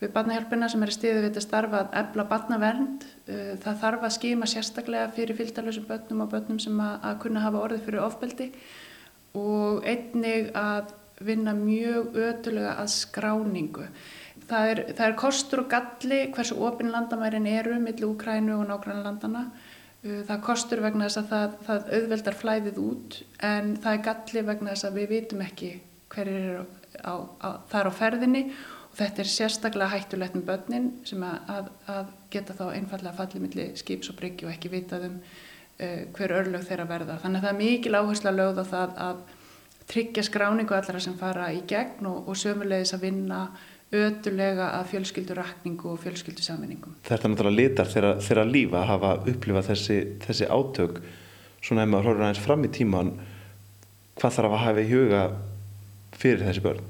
við 0.00 0.10
barnahjálpina 0.12 0.66
sem 0.68 0.82
er 0.84 0.92
stiða 0.92 1.20
við 1.20 1.28
þetta 1.28 1.42
starfa 1.44 1.78
að 1.84 1.94
ebla 2.02 2.26
barnavernd. 2.28 3.06
Uh, 3.30 3.54
það 3.62 3.80
þarf 3.84 4.04
að 4.08 4.14
skima 4.18 4.50
sérstaklega 4.50 5.12
fyrir 5.16 5.38
fylgdarlösum 5.38 5.86
börnum 5.88 6.26
og 6.26 6.34
börnum 6.34 6.60
sem 6.62 6.82
að, 6.82 6.98
að 7.08 7.18
kunna 7.24 7.46
hafa 7.46 7.62
orðið 7.64 7.86
fyrir 7.86 8.04
ofbeldi 8.04 8.50
og 9.36 9.86
einnig 9.88 10.50
að 10.56 10.94
vinna 11.24 11.54
mjög 11.56 12.16
ötulega 12.16 12.76
að 12.82 12.90
skráningu. 12.92 13.86
Það 14.46 14.70
er, 14.72 14.82
það 14.98 15.06
er 15.06 15.16
kostur 15.18 15.62
og 15.64 15.70
galli 15.72 16.18
hversu 16.34 16.58
ofinn 16.62 16.92
landamærin 16.92 17.48
eru 17.50 17.78
millir 17.80 18.10
Úkrænu 18.10 18.60
og 18.60 18.68
nákvæmlega 18.68 19.06
landana. 19.08 19.46
Uh, 20.06 20.22
það 20.28 20.40
kostur 20.46 20.84
vegna 20.84 21.10
þess 21.10 21.22
að 21.24 21.28
það, 21.34 21.58
það 21.66 21.92
auðveldar 21.98 22.40
flæðið 22.44 22.80
út 22.84 23.20
en 23.50 23.76
það 23.82 23.92
er 23.92 24.06
galli 24.08 24.46
vegna 24.52 24.72
þess 24.72 24.88
að 24.88 24.98
við 25.00 25.12
vitum 25.16 25.44
ekki 25.44 25.74
hverjir 26.14 26.48
eru 26.52 26.64
á, 27.02 27.14
á, 27.42 27.48
þar 27.72 27.90
á 27.90 27.92
ferðinni 27.98 28.42
Þetta 28.96 29.20
er 29.20 29.28
sérstaklega 29.28 29.92
hættulegt 29.92 30.36
með 30.38 30.44
börnin 30.48 30.86
sem 31.04 31.24
að, 31.26 31.66
að 31.92 32.12
geta 32.32 32.54
þá 32.56 32.64
einfallega 32.70 33.16
fallið 33.18 33.42
millir 33.44 33.74
skips 33.76 34.08
og 34.08 34.16
bryggju 34.16 34.48
og 34.48 34.54
ekki 34.54 34.70
vitað 34.72 35.08
um 35.10 35.18
uh, 35.20 36.04
hver 36.16 36.32
örlög 36.38 36.64
þeirra 36.64 36.86
verða. 36.88 37.18
Þannig 37.20 37.42
að 37.42 37.44
það 37.44 37.52
er 37.52 37.58
mikil 37.58 37.98
áherslu 37.98 38.30
að 38.30 38.38
lögða 38.40 38.64
það 38.70 38.94
að 39.06 39.20
tryggja 39.92 40.24
skráningu 40.26 40.76
allara 40.78 41.02
sem 41.04 41.18
fara 41.20 41.50
í 41.52 41.60
gegn 41.68 42.08
og, 42.08 42.30
og 42.30 42.40
sömulegis 42.40 42.94
að 42.96 43.04
vinna 43.04 43.42
ötulega 43.94 44.72
að 44.80 44.88
fjölskyldurakningu 44.90 45.92
og 45.92 46.00
fjölskyldusamvinningum. 46.02 46.96
Þetta 47.06 47.30
náttúrulega 47.30 47.60
litar 47.60 47.90
þeirra, 47.92 48.16
þeirra 48.24 48.44
lífa 48.48 48.80
að 48.82 48.90
hafa 48.90 49.12
upplifað 49.30 49.70
þessi, 49.70 49.98
þessi 50.26 50.50
átök 50.50 51.00
svona 51.62 51.86
ef 51.86 51.92
maður 51.92 52.10
horfður 52.10 52.26
aðeins 52.26 52.42
fram 52.42 52.66
í 52.66 52.72
tíman 52.74 53.14
hvað 54.16 54.36
þarf 54.38 54.56
að 54.56 54.64
hafa 54.64 54.82
í 54.82 54.90
huga 54.90 55.22
fyrir 56.16 56.44
þessi 56.48 56.64
börn? 56.64 56.84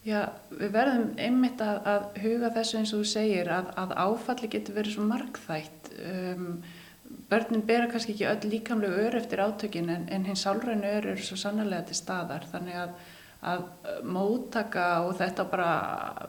Já, 0.00 0.20
við 0.48 0.70
verðum 0.72 1.08
einmitt 1.20 1.60
að, 1.60 1.80
að 1.92 2.20
huga 2.24 2.50
þessu 2.56 2.78
eins 2.80 2.92
og 2.96 3.02
þú 3.02 3.08
segir 3.10 3.50
að, 3.52 3.72
að 3.82 3.90
áfalli 4.00 4.48
getur 4.50 4.78
verið 4.78 4.96
svo 4.96 5.06
markþætt. 5.10 5.90
Um, 6.08 6.46
börnin 7.30 7.66
bera 7.68 7.88
kannski 7.90 8.14
ekki 8.14 8.28
öll 8.30 8.52
líkamlegu 8.54 9.04
ör 9.04 9.18
eftir 9.18 9.42
átökin 9.44 9.90
en, 9.92 10.06
en 10.08 10.24
hins 10.24 10.46
sálrænu 10.46 10.88
ör 10.88 11.10
eru 11.12 11.24
svo 11.24 11.36
sannlega 11.36 11.84
til 11.90 11.98
staðar. 11.98 12.48
Þannig 12.48 12.80
að, 12.80 12.94
að 13.40 13.62
móttaka 14.04 14.86
og 15.06 15.14
þetta 15.16 15.46
bara 15.48 15.70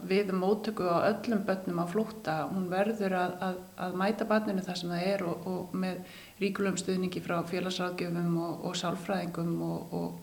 við 0.07 0.31
móttöku 0.31 0.87
á 0.87 1.11
öllum 1.11 1.43
börnum 1.47 1.81
á 1.83 1.85
flúta, 1.91 2.35
hún 2.47 2.69
verður 2.71 3.17
að 3.19 3.97
mæta 3.99 4.27
barninu 4.29 4.63
þar 4.63 4.79
sem 4.79 4.93
það 4.93 5.07
er 5.09 5.25
og, 5.27 5.47
og 5.51 5.75
með 5.75 6.19
ríkulum 6.39 6.79
stuðningi 6.79 7.23
frá 7.23 7.41
félagsráðgjöfum 7.51 8.37
og, 8.39 8.67
og 8.69 8.77
sálfræðingum 8.79 9.57
og 9.67 10.19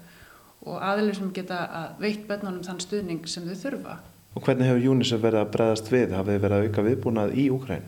og 0.67 0.83
aðlur 0.83 1.17
sem 1.17 1.31
geta 1.35 1.61
veitt 2.01 2.27
börnunum 2.29 2.65
þann 2.67 2.83
stuðning 2.83 3.29
sem 3.31 3.47
þau 3.47 3.61
þurfa. 3.63 3.99
Og 4.37 4.45
hvernig 4.45 4.69
hefur 4.69 4.93
UNICEF 4.93 5.23
verið 5.23 5.41
að 5.43 5.55
bregðast 5.55 5.93
við? 5.93 6.13
Hafið 6.17 6.35
þið 6.35 6.45
verið 6.45 6.59
að 6.59 6.67
auka 6.67 6.85
viðbúnað 6.87 7.33
í 7.35 7.47
Úkræn? 7.55 7.87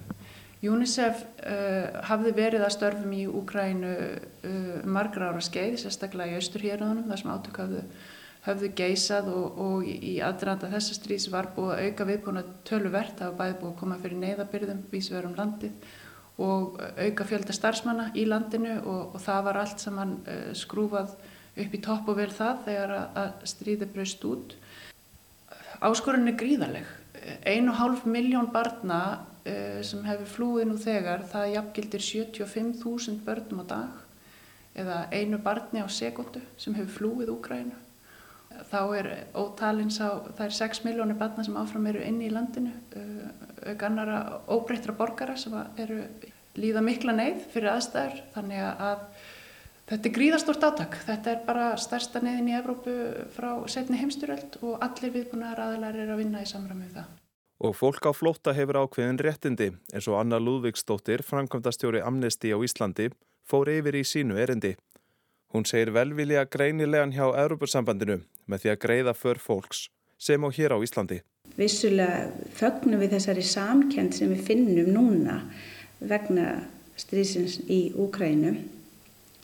UNICEF 0.70 1.20
uh, 1.24 2.00
hafði 2.08 2.32
verið 2.36 2.64
að 2.66 2.74
störfum 2.76 3.12
í 3.16 3.26
Úkrænu 3.40 3.92
uh, 3.96 4.72
margra 4.84 5.30
ára 5.30 5.44
skeið, 5.44 5.78
sérstaklega 5.82 6.34
í 6.34 6.40
austurhérðunum, 6.40 7.06
þar 7.10 7.22
sem 7.22 7.34
átök 7.34 7.62
hafðu 8.44 8.70
geysað 8.76 9.28
og, 9.34 9.58
og 9.60 9.88
í 9.88 10.14
aðranda 10.24 10.70
þessa 10.72 10.96
strís 10.96 11.26
var 11.32 11.50
búið 11.56 11.74
að 11.74 11.82
auka 11.86 12.06
viðbúnað 12.08 12.52
töluvert, 12.68 13.18
það 13.18 13.32
var 13.32 13.40
bæði 13.40 13.58
búið 13.60 13.72
að 13.72 13.80
koma 13.82 13.98
fyrir 14.00 14.22
neyðabyrðum, 14.22 14.84
vísverum 14.92 15.36
landið 15.36 15.90
og 16.40 16.78
auka 16.96 17.26
fjölda 17.28 17.52
starfsmanna 17.52 18.06
í 18.16 18.24
landinu 18.28 18.78
og, 18.80 19.16
og 19.16 19.20
það 19.20 19.42
var 19.48 19.60
allt 19.60 19.82
saman 19.82 20.14
uh, 20.24 20.46
skrúfað 20.56 21.12
upp 21.60 21.74
í 21.76 21.82
topp 21.84 22.08
og 22.08 22.16
vel 22.16 22.30
það 22.32 22.62
þegar 22.68 22.94
að 22.96 23.42
stríði 23.50 23.88
braust 23.92 24.24
út. 24.24 24.54
Áskorun 25.84 26.30
er 26.30 26.38
gríðaleg. 26.40 26.86
Einu 27.44 27.74
hálf 27.76 28.06
miljón 28.08 28.48
barna 28.54 29.02
uh, 29.44 29.82
sem 29.84 30.00
hefur 30.08 30.32
flúið 30.36 30.70
nú 30.70 30.78
þegar, 30.80 31.26
það 31.28 31.52
jafngildir 31.58 32.06
75.000 32.08 33.20
börnum 33.26 33.60
á 33.60 33.72
dag 33.76 34.06
eða 34.80 34.98
einu 35.12 35.36
barni 35.42 35.82
á 35.84 35.88
sekundu 35.92 36.40
sem 36.56 36.72
hefur 36.78 36.96
flúið 36.96 37.34
Úgrænu. 37.34 37.89
Þá 38.70 38.80
er 38.98 39.08
ótalins 39.38 39.98
á, 40.02 40.20
það 40.36 40.44
er 40.46 40.56
6 40.58 40.84
miljónir 40.86 41.18
barna 41.18 41.44
sem 41.46 41.56
áfram 41.58 41.88
eru 41.90 42.02
inni 42.06 42.28
í 42.28 42.34
landinu, 42.34 42.72
uh, 42.98 43.26
auk 43.72 43.84
annara 43.86 44.20
óbreyttra 44.50 44.94
borgara 44.96 45.36
sem 45.38 45.54
eru 45.80 46.02
líða 46.58 46.82
mikla 46.84 47.14
neyð 47.16 47.44
fyrir 47.52 47.72
aðstæður, 47.74 48.24
þannig 48.34 48.64
að 48.70 49.04
Þetta 49.90 50.06
er 50.06 50.12
gríðastort 50.14 50.62
átak. 50.62 50.92
Þetta 51.02 51.30
er 51.32 51.38
bara 51.42 51.70
stærsta 51.82 52.20
neyðin 52.22 52.52
í 52.52 52.54
Evrópu 52.54 52.92
frá 53.34 53.48
setni 53.66 53.98
heimstyröld 53.98 54.60
og 54.62 54.76
allir 54.86 55.10
viðbúnaðar 55.16 55.64
aðlar 55.64 55.98
er 55.98 56.12
að 56.14 56.20
vinna 56.22 56.42
í 56.44 56.46
samræmið 56.46 56.92
það. 56.94 57.08
Og 57.66 57.74
fólk 57.74 58.06
á 58.06 58.12
flótta 58.14 58.54
hefur 58.54 58.78
ákveðin 58.84 59.18
réttindi 59.18 59.66
eins 59.90 60.06
og 60.06 60.20
Anna 60.20 60.38
Lúðvíksdóttir, 60.38 61.24
framkvæmdastjóri 61.26 62.04
Amnesti 62.06 62.54
á 62.54 62.58
Íslandi, 62.62 63.10
fór 63.42 63.72
yfir 63.74 63.98
í 63.98 64.04
sínu 64.06 64.38
erindi. 64.38 64.76
Hún 65.50 65.66
segir 65.66 65.90
velvilja 65.90 66.46
greinilegan 66.46 67.10
hjá 67.10 67.26
Európussambandinu 67.26 68.20
með 68.50 68.64
því 68.64 68.72
að 68.72 68.82
greiða 68.84 69.16
för 69.16 69.40
fólks 69.40 69.86
sem 70.20 70.42
á 70.44 70.48
hér 70.52 70.76
á 70.76 70.78
Íslandi. 70.84 71.20
Vissulega 71.56 72.28
fögnum 72.56 73.00
við 73.00 73.16
þessari 73.16 73.44
samkend 73.46 74.16
sem 74.16 74.30
við 74.34 74.44
finnum 74.50 74.92
núna 74.94 75.40
vegna 76.00 76.60
strísins 77.00 77.58
í 77.68 77.90
Úkrænum 77.96 78.60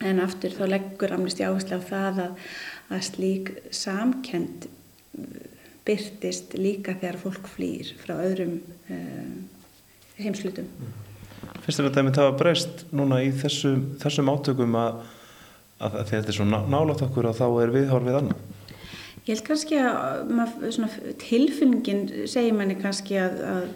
en 0.05 0.21
aftur 0.21 0.53
þá 0.53 0.65
leggur 0.69 1.13
Amnesty 1.15 1.45
áherslu 1.45 1.79
á 1.79 1.89
það 1.89 2.19
að, 2.27 2.47
að 2.93 3.05
slík 3.07 3.51
samkend 3.73 4.67
byrtist 5.87 6.53
líka 6.59 6.97
þegar 6.99 7.19
fólk 7.21 7.49
flýr 7.49 7.93
frá 8.01 8.17
öðrum 8.19 8.57
uh, 8.91 9.35
heimslutum. 10.19 10.67
Finnst 11.63 11.79
þér 11.79 11.89
að 11.89 11.97
það 11.97 12.23
hafa 12.23 12.39
breyst 12.39 12.85
núna 12.95 13.21
í 13.23 13.31
þessu, 13.35 13.73
þessum 14.01 14.31
átökum 14.33 14.77
að, 14.79 15.01
að, 15.79 15.97
að 16.01 16.11
þetta 16.11 16.33
er 16.33 16.37
svo 16.37 16.47
nálátt 16.49 17.03
okkur 17.07 17.29
og 17.31 17.37
þá 17.39 17.45
er 17.63 17.73
viðhorfið 17.75 18.19
annað? 18.21 18.46
Ég 19.27 19.35
held 19.35 19.47
kannski 19.49 19.79
að 19.83 20.29
mað, 20.31 20.59
tilfinningin 21.19 22.05
segir 22.31 22.55
manni 22.55 22.77
kannski 22.79 23.17
að 23.19 23.73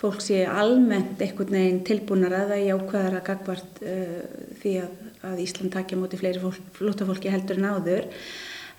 fólk 0.00 0.22
sé 0.24 0.42
almennt 0.48 1.20
einhvern 1.24 1.52
veginn 1.52 1.82
tilbúnar 1.84 2.32
að 2.36 2.54
það 2.54 2.64
jákvæðar 2.66 3.18
að 3.18 3.26
gagvart 3.28 3.82
uh, 3.84 4.16
því 4.62 4.72
að 4.82 5.06
að 5.26 5.40
Ísland 5.42 5.72
takja 5.74 5.98
mútið 5.98 6.22
fleiri 6.22 6.52
flótafólki 6.76 7.32
heldur 7.32 7.60
en 7.60 7.70
áður. 7.70 8.06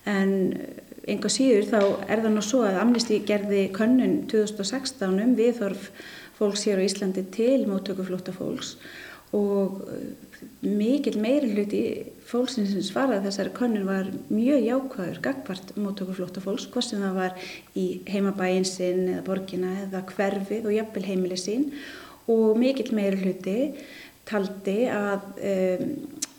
En 0.08 0.32
einhvað 1.08 1.34
síður 1.34 1.67
þá 1.71 1.80
er 2.08 2.21
það 2.23 2.32
nú 2.36 2.43
svo 2.45 2.62
að 2.67 2.80
Amnesty 2.84 3.19
gerði 3.27 3.65
könnun 3.75 4.21
2016 4.32 5.19
um 5.23 5.36
viðhorf 5.38 5.89
fólks 6.38 6.67
hér 6.67 6.80
á 6.80 6.88
Íslandi 6.88 7.25
til 7.34 7.65
móttöku 7.67 8.06
flótafólks 8.08 8.75
og 9.35 9.81
uh, 9.83 10.39
mikil 10.61 11.17
meiri 11.19 11.51
hluti 11.51 11.81
fólksins 12.27 12.71
sem 12.73 12.85
svaraði 12.85 13.25
þessari 13.27 13.53
könnun 13.57 13.87
var 13.87 14.09
mjög 14.29 14.65
jákvæður 14.67 15.21
gagvart 15.25 15.73
móttöku 15.75 16.15
flótafólks 16.17 16.67
hvort 16.71 16.87
sem 16.87 17.03
það 17.03 17.19
var 17.21 17.47
í 17.75 17.87
heimabæin 18.07 18.67
sinn 18.67 19.07
eða 19.07 19.25
borgina 19.27 19.73
eða 19.85 20.03
hverfið 20.11 20.67
og 20.67 20.77
jafnvel 20.77 21.07
heimili 21.07 21.39
sín. 21.39 21.71
Og 22.27 22.59
mikil 22.59 22.91
meiri 22.95 23.21
hluti 23.23 23.57
taldi 24.27 24.79
að 24.91 25.27
um, 25.51 25.91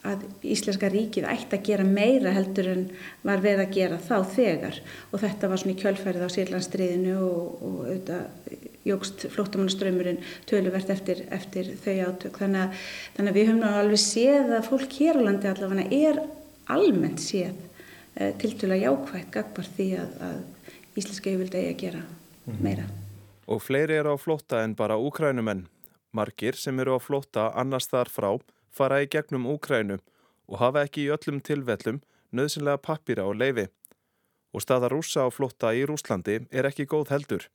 að 0.09 0.25
Íslenska 0.55 0.89
ríkið 0.93 1.27
ætti 1.29 1.59
að 1.59 1.67
gera 1.69 1.85
meira 1.87 2.33
heldur 2.35 2.71
en 2.73 2.83
var 3.27 3.43
verið 3.45 3.65
að 3.65 3.75
gera 3.77 4.01
þá 4.03 4.17
þegar 4.35 4.81
og 5.13 5.23
þetta 5.23 5.51
var 5.53 5.63
svona 5.63 5.75
í 5.75 5.81
kjölfærið 5.83 6.27
á 6.27 6.35
Sýrlandstriðinu 6.35 7.15
og, 7.27 7.63
og 7.69 7.79
auðvitað 7.87 8.67
jógst 8.89 9.27
flóttamannaströymurinn 9.35 10.21
töluvert 10.49 10.91
eftir, 10.93 11.25
eftir 11.35 11.73
þau 11.85 11.95
átök 12.09 12.41
þannig 12.43 12.65
að, 12.65 12.85
þannig 13.17 13.33
að 13.33 13.39
við 13.39 13.49
höfum 13.51 13.67
alveg 13.69 14.03
séð 14.03 14.53
að 14.59 14.69
fólk 14.71 14.99
hér 15.01 15.21
á 15.21 15.27
landi 15.29 15.51
allavega 15.51 15.89
er 15.99 16.23
almennt 16.73 17.23
séð 17.23 17.57
eh, 18.17 18.33
til 18.41 18.55
tula 18.61 18.79
jákvægt 18.79 19.33
gagbar 19.35 19.73
því 19.77 19.89
að, 20.03 20.15
að 20.29 20.39
Íslenska 20.99 21.31
yfirvildi 21.31 21.61
eigi 21.61 21.75
að 21.75 21.83
gera 21.85 22.05
mhm. 22.05 22.63
meira. 22.65 22.87
Og 23.49 23.63
fleiri 23.65 23.97
eru 23.97 24.13
á 24.13 24.17
flótta 24.21 24.63
en 24.65 24.75
bara 24.77 24.99
úkrænumenn. 25.01 25.67
Margir 26.13 26.57
sem 26.57 26.77
eru 26.81 26.97
á 26.97 27.01
flótta 27.01 27.51
annars 27.57 27.89
þar 27.89 28.11
frá 28.13 28.31
fara 28.71 29.03
í 29.03 29.11
gegnum 29.11 29.47
Úkrænu 29.51 29.99
og 30.49 30.61
hafa 30.63 30.85
ekki 30.87 31.07
í 31.07 31.13
öllum 31.15 31.43
tilvellum 31.45 32.01
nöðsynlega 32.33 32.81
pappira 32.85 33.27
og 33.29 33.39
leifi. 33.41 33.69
Og 34.53 34.65
staða 34.65 34.91
rúsa 34.93 35.27
á 35.27 35.29
flotta 35.33 35.75
í 35.77 35.85
Rúslandi 35.89 36.41
er 36.51 36.69
ekki 36.69 36.89
góð 36.89 37.13
heldur. 37.13 37.49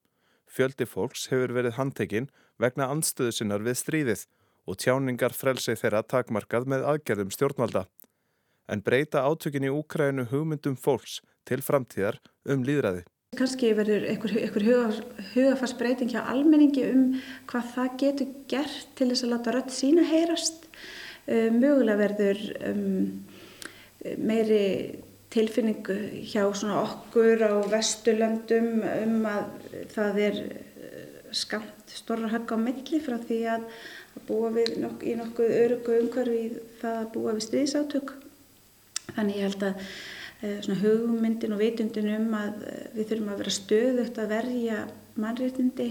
Fjöldi 0.46 0.86
fólks 0.86 1.28
hefur 1.32 1.56
verið 1.56 1.78
handtekinn 1.80 2.30
vegna 2.62 2.90
andstöðu 2.94 3.34
sinnar 3.34 3.64
við 3.66 3.80
stríðið 3.82 4.26
og 4.70 4.78
tjáningar 4.80 5.34
frelsi 5.36 5.76
þeirra 5.80 6.04
takmarkað 6.06 6.70
með 6.70 6.86
aðgerðum 6.92 7.34
stjórnvalda. 7.34 7.88
En 8.70 8.84
breyta 8.86 9.26
átökin 9.26 9.66
í 9.68 9.74
Úkrænu 9.74 10.30
hugmyndum 10.32 10.78
fólks 10.80 11.20
til 11.50 11.60
framtíðar 11.66 12.22
um 12.46 12.64
líðræði. 12.64 13.04
Kanski 13.34 13.72
verður 13.74 14.06
einhver 14.12 14.36
hugafarsbreyting 15.34 16.12
hjá 16.14 16.22
almenningi 16.22 16.86
um 16.92 17.08
hvað 17.50 17.72
það 17.74 17.96
getur 18.04 18.36
gert 18.52 18.92
til 19.00 19.10
þess 19.10 19.26
að 19.26 19.34
láta 19.34 19.56
rött 19.56 19.74
sína 19.74 20.06
heyrast. 20.06 20.63
Um, 21.24 21.60
mögulega 21.62 22.00
verður 22.02 22.42
um, 22.68 23.24
meiri 24.20 24.64
tilfinningu 25.34 25.96
hjá 26.28 26.44
okkur 26.46 27.46
á 27.48 27.54
vesturlöndum 27.72 28.84
um 28.84 29.28
að 29.30 29.70
það 29.96 30.20
er 30.28 30.42
skamt 31.34 31.94
storra 31.94 32.30
högg 32.30 32.52
á 32.54 32.58
milli 32.60 33.00
frá 33.02 33.16
því 33.24 33.40
að, 33.56 33.64
að 34.18 34.28
búa 34.28 34.52
við 34.58 34.76
nok 34.84 35.06
í 35.08 35.16
nokkuð 35.18 35.56
örugu 35.62 35.96
umhverfi 36.02 36.44
það 36.82 37.00
að 37.00 37.08
búa 37.16 37.38
við 37.38 37.48
stríðsátök. 37.48 38.14
Þannig 39.16 39.40
ég 39.40 39.48
held 39.48 39.66
að 39.72 39.88
Eh, 40.44 40.60
svona 40.60 40.82
hugmyndin 40.82 41.54
og 41.56 41.62
vitundin 41.62 42.10
um 42.18 42.34
að 42.36 42.66
eh, 42.68 42.88
við 42.98 43.06
þurfum 43.14 43.30
að 43.32 43.38
vera 43.40 43.52
stöðugt 43.56 44.18
að 44.20 44.32
verja 44.34 44.80
mannréttindi 45.24 45.86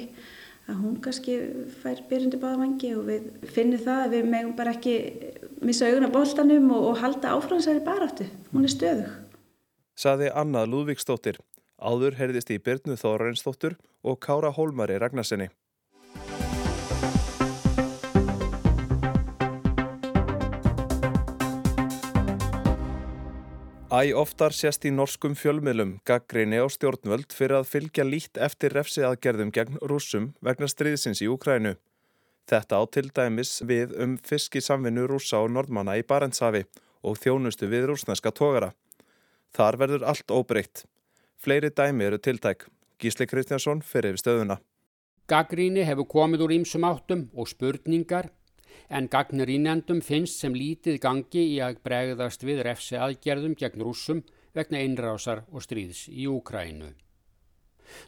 að 0.71 0.79
hún 0.79 0.99
kannski 1.03 1.37
fær 1.83 2.03
byrjundi 2.11 2.39
báða 2.43 2.61
vangi 2.63 2.93
og 2.97 3.07
við 3.09 3.31
finnum 3.55 3.83
það 3.83 4.05
að 4.05 4.15
við 4.17 4.29
megum 4.35 4.53
bara 4.59 4.75
ekki 4.77 4.97
missa 5.63 5.89
auguna 5.91 6.11
bóltanum 6.13 6.69
og, 6.75 6.91
og 6.91 7.01
halda 7.03 7.35
áfransæri 7.37 7.83
baráttu. 7.87 8.29
Hún 8.53 8.69
er 8.69 8.75
stöðug. 8.75 9.17
Saði 9.99 10.31
Anna 10.35 10.65
Lúðvíksdóttir. 10.67 11.41
Áður 11.83 12.17
heyrðist 12.21 12.53
í 12.55 12.61
Byrnu 12.63 12.95
Þórainsdóttur 13.01 13.75
og 14.07 14.21
Kára 14.23 14.53
Hólmari 14.55 15.01
Ragnarssoni. 15.03 15.51
Æ 23.93 24.15
oftar 24.17 24.55
sést 24.57 24.87
í 24.89 24.91
norskum 24.91 25.35
fjölmiðlum 25.37 25.99
gaggrinni 26.09 26.57
á 26.57 26.65
stjórnvöld 26.73 27.35
fyrir 27.37 27.59
að 27.59 27.67
fylgja 27.69 28.07
lít 28.09 28.39
eftir 28.41 28.73
refsiaðgerðum 28.73 29.51
gegn 29.53 29.77
rúsum 29.85 30.31
vegna 30.41 30.65
stríðsins 30.65 31.21
í 31.21 31.29
Ukrænu. 31.29 31.75
Þetta 32.49 32.79
á 32.81 32.83
til 32.89 33.11
dæmis 33.13 33.51
við 33.69 33.93
um 34.01 34.15
fiskisamvinnu 34.17 35.05
rúsa 35.11 35.43
og 35.45 35.53
nordmanna 35.53 35.99
í 36.01 36.07
Barentshafi 36.09 36.65
og 37.05 37.21
þjónustu 37.21 37.69
við 37.69 37.91
rúsneska 37.91 38.33
tógara. 38.33 38.71
Þar 39.53 39.81
verður 39.85 40.09
allt 40.09 40.33
óbreytt. 40.33 40.87
Fleiri 41.37 41.69
dæmi 41.69 42.09
eru 42.09 42.17
tiltæk. 42.17 42.65
Gísli 42.97 43.29
Kristjánsson 43.29 43.85
fyrir 43.85 44.17
yfir 44.17 44.25
stöðuna. 44.25 44.57
Gaggrinni 45.29 45.85
hefur 45.85 46.09
komið 46.09 46.47
úr 46.47 46.57
ímsum 46.63 46.89
áttum 46.89 47.29
og 47.37 47.53
spurningar 47.53 48.33
en 48.89 49.09
gagnir 49.13 49.51
ínendum 49.51 50.03
finnst 50.05 50.43
sem 50.43 50.55
lítið 50.55 50.99
gangi 51.03 51.45
í 51.55 51.61
að 51.65 51.81
bregðast 51.87 52.45
við 52.47 52.65
refsi 52.69 52.99
aðgerðum 52.99 53.57
gegn 53.59 53.87
rúsum 53.87 54.23
vegna 54.57 54.83
einrásar 54.83 55.45
og 55.51 55.65
stríðs 55.65 56.07
í 56.13 56.29
Úkrænu. 56.31 56.93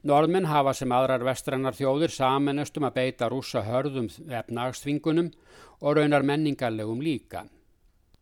Norðmenn 0.09 0.49
hafa 0.49 0.73
sem 0.77 0.93
aðrar 0.97 1.25
vestrannar 1.27 1.77
þjóðir 1.77 2.13
samanastum 2.13 2.87
að 2.89 2.97
beita 3.01 3.29
rúsa 3.33 3.65
hörðum 3.67 4.09
efnagsþvingunum 4.09 5.33
og 5.81 5.99
raunar 5.99 6.25
menningarlegum 6.25 7.03
líka. 7.05 7.45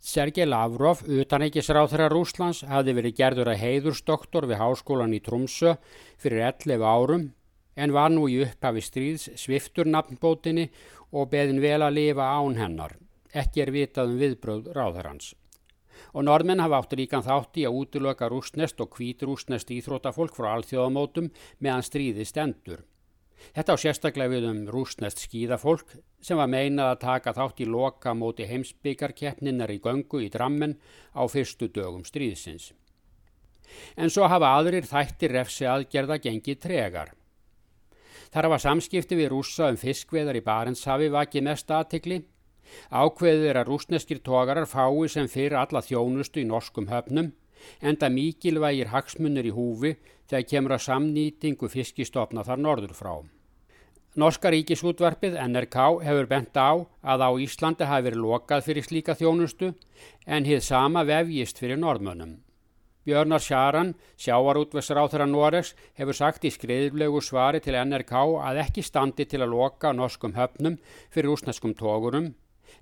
Sergei 0.02 0.48
Lavrov, 0.48 1.04
utanækisráð 1.06 1.92
þeirra 1.92 2.08
Rúslands, 2.10 2.64
hafði 2.66 2.96
verið 2.96 3.18
gerður 3.20 3.52
að 3.52 3.60
heiðurstoktor 3.60 4.48
við 4.50 4.58
háskólan 4.58 5.14
í 5.14 5.20
Tromsö 5.22 5.76
fyrir 6.18 6.42
11 6.48 6.82
árum 6.82 7.28
en 7.76 7.94
var 7.94 8.10
nú 8.12 8.26
í 8.28 8.40
upphafi 8.44 8.82
stríðs 8.84 9.28
sviftur 9.40 9.88
nafnbótinni 9.88 10.68
og 11.12 11.30
beðin 11.32 11.62
vel 11.62 11.80
að 11.80 11.96
lifa 11.98 12.28
án 12.36 12.58
hennar. 12.60 12.96
Ekki 13.32 13.64
er 13.64 13.72
vitað 13.72 14.12
um 14.12 14.20
viðbröð 14.20 14.72
ráðarhans. 14.76 15.32
Og 16.12 16.24
norðmenn 16.26 16.60
hafa 16.60 16.82
átt 16.82 16.96
ríkan 16.98 17.24
þátti 17.24 17.66
að 17.68 17.76
útlöka 17.80 18.28
rúsnest 18.28 18.80
og 18.84 18.96
hvít 18.96 19.22
rúsnest 19.24 19.70
íþrótafólk 19.72 20.34
frá 20.36 20.50
alþjóðamótum 20.56 21.30
meðan 21.60 21.86
stríði 21.86 22.26
stendur. 22.28 22.82
Þetta 23.52 23.74
á 23.74 23.82
sérstaklega 23.82 24.32
við 24.32 24.48
um 24.50 24.60
rúsnest 24.70 25.24
skíðafólk 25.24 25.96
sem 26.22 26.38
var 26.38 26.50
meinað 26.50 26.92
að 26.92 27.00
taka 27.04 27.34
þátt 27.36 27.64
í 27.64 27.66
loka 27.68 28.14
móti 28.14 28.46
heimsbyggarkeppninnar 28.50 29.72
í 29.74 29.80
göngu 29.82 30.22
í 30.22 30.30
drammen 30.32 30.76
á 31.16 31.22
fyrstu 31.26 31.68
dögum 31.72 32.04
stríðsins. 32.06 32.70
En 33.96 34.12
svo 34.12 34.28
hafa 34.28 34.52
aðrir 34.58 34.86
þættir 34.86 35.34
refsi 35.38 35.66
aðgerða 35.66 36.20
gengið 36.22 36.60
tregar. 36.62 37.12
Þar 38.32 38.48
hafa 38.48 38.58
samskipti 38.64 39.16
við 39.18 39.28
rúsa 39.34 39.66
um 39.68 39.76
fiskveðar 39.76 40.38
í 40.38 40.44
Barentshafi 40.46 41.10
vakið 41.12 41.44
mest 41.50 41.72
aðtikli. 41.72 42.22
Ákveðið 42.88 43.50
er 43.50 43.58
að 43.60 43.68
rúsneskir 43.68 44.22
tógarar 44.24 44.64
fái 44.70 45.08
sem 45.12 45.28
fyrir 45.28 45.58
alla 45.60 45.82
þjónustu 45.84 46.40
í 46.40 46.48
norskum 46.48 46.88
höfnum, 46.88 47.28
enda 47.84 48.08
mikilvægir 48.08 48.88
hagsmunir 48.94 49.50
í 49.50 49.52
húfi 49.52 49.92
þegar 50.30 50.48
kemur 50.48 50.76
að 50.78 50.84
samnýtingu 50.86 51.68
fiskistofna 51.68 52.44
þar 52.46 52.64
norður 52.64 52.94
frá. 52.96 53.14
Norska 54.16 54.50
ríkisútvarpið 54.52 55.36
NRK 55.40 55.76
hefur 56.04 56.26
bent 56.28 56.56
á 56.56 56.72
að 57.12 57.26
á 57.28 57.30
Íslandi 57.40 57.88
hafi 57.88 58.08
verið 58.08 58.24
lokað 58.24 58.64
fyrir 58.66 58.84
slíka 58.84 59.16
þjónustu 59.16 59.74
en 60.24 60.48
hið 60.48 60.64
sama 60.64 61.04
vefjist 61.08 61.60
fyrir 61.60 61.80
norðmönnum. 61.80 62.34
Björnar 63.02 63.42
Sjaran, 63.42 63.94
sjávarútvegsráþara 64.22 65.26
Noregs, 65.26 65.72
hefur 65.98 66.14
sagt 66.14 66.44
í 66.46 66.52
skriðlegu 66.54 67.22
svari 67.24 67.58
til 67.62 67.74
NRK 67.74 68.12
að 68.38 68.60
ekki 68.62 68.84
standi 68.86 69.26
til 69.26 69.42
að 69.42 69.54
loka 69.56 69.90
norskum 69.96 70.36
höfnum 70.36 70.78
fyrir 71.10 71.32
úsneskum 71.34 71.74
tókurum, 71.74 72.30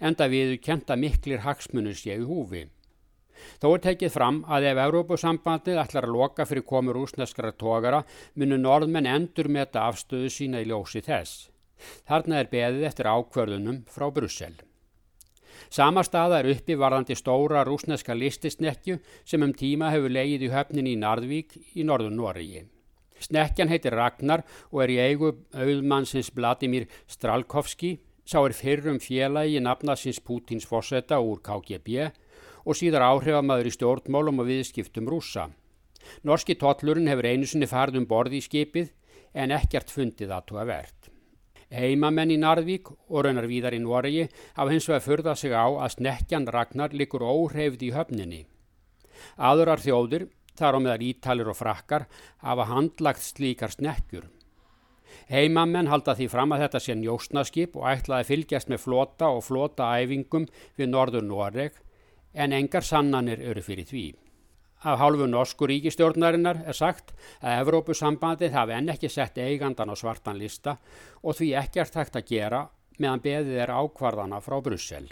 enda 0.01 0.29
viðu 0.29 0.61
kenta 0.61 0.99
miklir 1.01 1.41
hagsmunum 1.47 1.97
séu 1.97 2.29
húfi. 2.29 2.67
Þó 3.61 3.69
er 3.73 3.85
tekið 3.89 4.13
fram 4.13 4.43
að 4.45 4.69
ef 4.71 4.85
Európusambandið 4.85 5.81
ætlar 5.81 6.07
að 6.09 6.17
loka 6.19 6.45
fyrir 6.49 6.67
komur 6.69 7.01
úsneskara 7.01 7.57
tókara 7.57 8.03
munu 8.37 8.61
norðmenn 8.61 9.09
endur 9.09 9.49
meta 9.49 9.87
afstöðu 9.89 10.29
sína 10.29 10.61
í 10.61 10.69
ljósi 10.69 11.01
þess. 11.07 11.47
Þarna 12.05 12.43
er 12.43 12.53
beðið 12.53 12.91
eftir 12.91 13.09
ákverðunum 13.09 13.87
frá 13.89 14.11
Brussel. 14.13 14.59
Sama 15.69 16.05
staða 16.07 16.41
er 16.41 16.51
uppi 16.55 16.77
varðandi 16.79 17.17
stóra 17.19 17.65
rúsneska 17.67 18.17
listisnekju 18.17 18.99
sem 19.25 19.43
um 19.45 19.53
tíma 19.53 19.91
hefur 19.93 20.13
leigið 20.15 20.47
í 20.49 20.53
höfnin 20.55 20.89
í 20.91 20.99
Narðvík 21.01 21.57
í 21.77 21.85
norðun 21.85 22.17
Noregi. 22.17 22.65
Snekjan 23.21 23.69
heitir 23.69 23.95
Ragnar 23.99 24.45
og 24.71 24.85
er 24.85 24.95
í 24.95 24.99
eigu 25.03 25.35
auðmannsins 25.53 26.33
Vladimir 26.35 26.89
Stralkovski, 27.11 27.99
sá 28.25 28.41
er 28.41 28.57
fyrrum 28.57 29.01
félagi 29.03 29.61
nafnasins 29.61 30.23
Pútins 30.25 30.67
fósetta 30.69 31.21
úr 31.21 31.43
KGB 31.45 32.09
og 32.65 32.79
síðar 32.79 33.09
áhrifamaður 33.11 33.69
í 33.69 33.75
stjórnmálum 33.77 34.41
og 34.43 34.49
viðskiptum 34.49 35.09
rúsa. 35.11 35.51
Norski 36.25 36.57
totlurinn 36.57 37.11
hefur 37.11 37.29
einu 37.29 37.49
sinni 37.49 37.69
farð 37.69 38.01
um 38.01 38.09
borði 38.09 38.41
í 38.41 38.47
skipið 38.47 38.93
en 39.37 39.53
ekkert 39.55 39.93
fundið 39.93 40.33
aðtúa 40.37 40.65
verð. 40.69 41.00
Heimamenn 41.71 42.33
í 42.35 42.39
Narvík 42.43 42.89
og 42.91 43.25
raunar 43.25 43.47
víðar 43.47 43.77
í 43.77 43.83
Noregi 43.83 44.27
hafa 44.57 44.73
hins 44.73 44.89
vegar 44.91 45.05
förðað 45.05 45.37
sig 45.39 45.55
á 45.55 45.67
að 45.71 45.93
snekkjan 45.95 46.49
Ragnar 46.51 46.97
likur 46.97 47.23
óhreyfð 47.23 47.85
í 47.87 47.93
höfninni. 47.95 48.41
Aðurar 49.39 49.83
þjóðir, 49.83 50.27
þar 50.59 50.77
á 50.77 50.79
meðar 50.83 51.05
ítalir 51.07 51.51
og 51.53 51.59
frakkar, 51.61 52.09
hafa 52.43 52.67
handlagt 52.73 53.23
slíkar 53.23 53.71
snekkjur. 53.71 54.27
Heimamenn 55.31 55.91
halda 55.91 56.17
því 56.19 56.27
fram 56.31 56.55
að 56.55 56.65
þetta 56.65 56.81
sé 56.83 56.97
njóstnaskip 56.99 57.77
og 57.79 57.87
ætlaði 57.93 58.27
fylgjast 58.33 58.71
með 58.71 58.83
flota 58.87 59.31
og 59.31 59.45
flota 59.47 59.93
æfingum 60.01 60.49
við 60.79 60.91
norður 60.91 61.27
Noreg 61.27 61.79
en 62.35 62.55
engar 62.55 62.87
sannanir 62.87 63.43
eru 63.43 63.63
fyrir 63.63 63.87
því. 63.87 64.05
Af 64.81 64.97
hálfu 64.97 65.27
norsku 65.29 65.67
ríkistjórnarinnar 65.69 66.63
er 66.65 66.77
sagt 66.77 67.11
að 67.45 67.59
Evrópusambandið 67.67 68.55
hafi 68.57 68.73
enn 68.79 68.93
ekki 68.95 69.11
sett 69.13 69.37
eigandan 69.37 69.93
á 69.93 69.95
svartan 69.99 70.41
lista 70.41 70.79
og 71.21 71.37
því 71.37 71.51
ekkert 71.61 71.99
hægt 72.01 72.17
að 72.17 72.31
gera 72.31 72.61
meðan 72.97 73.25
beðið 73.27 73.59
er 73.67 73.75
ákvarðana 73.77 74.41
frá 74.41 74.57
Brussel. 74.65 75.11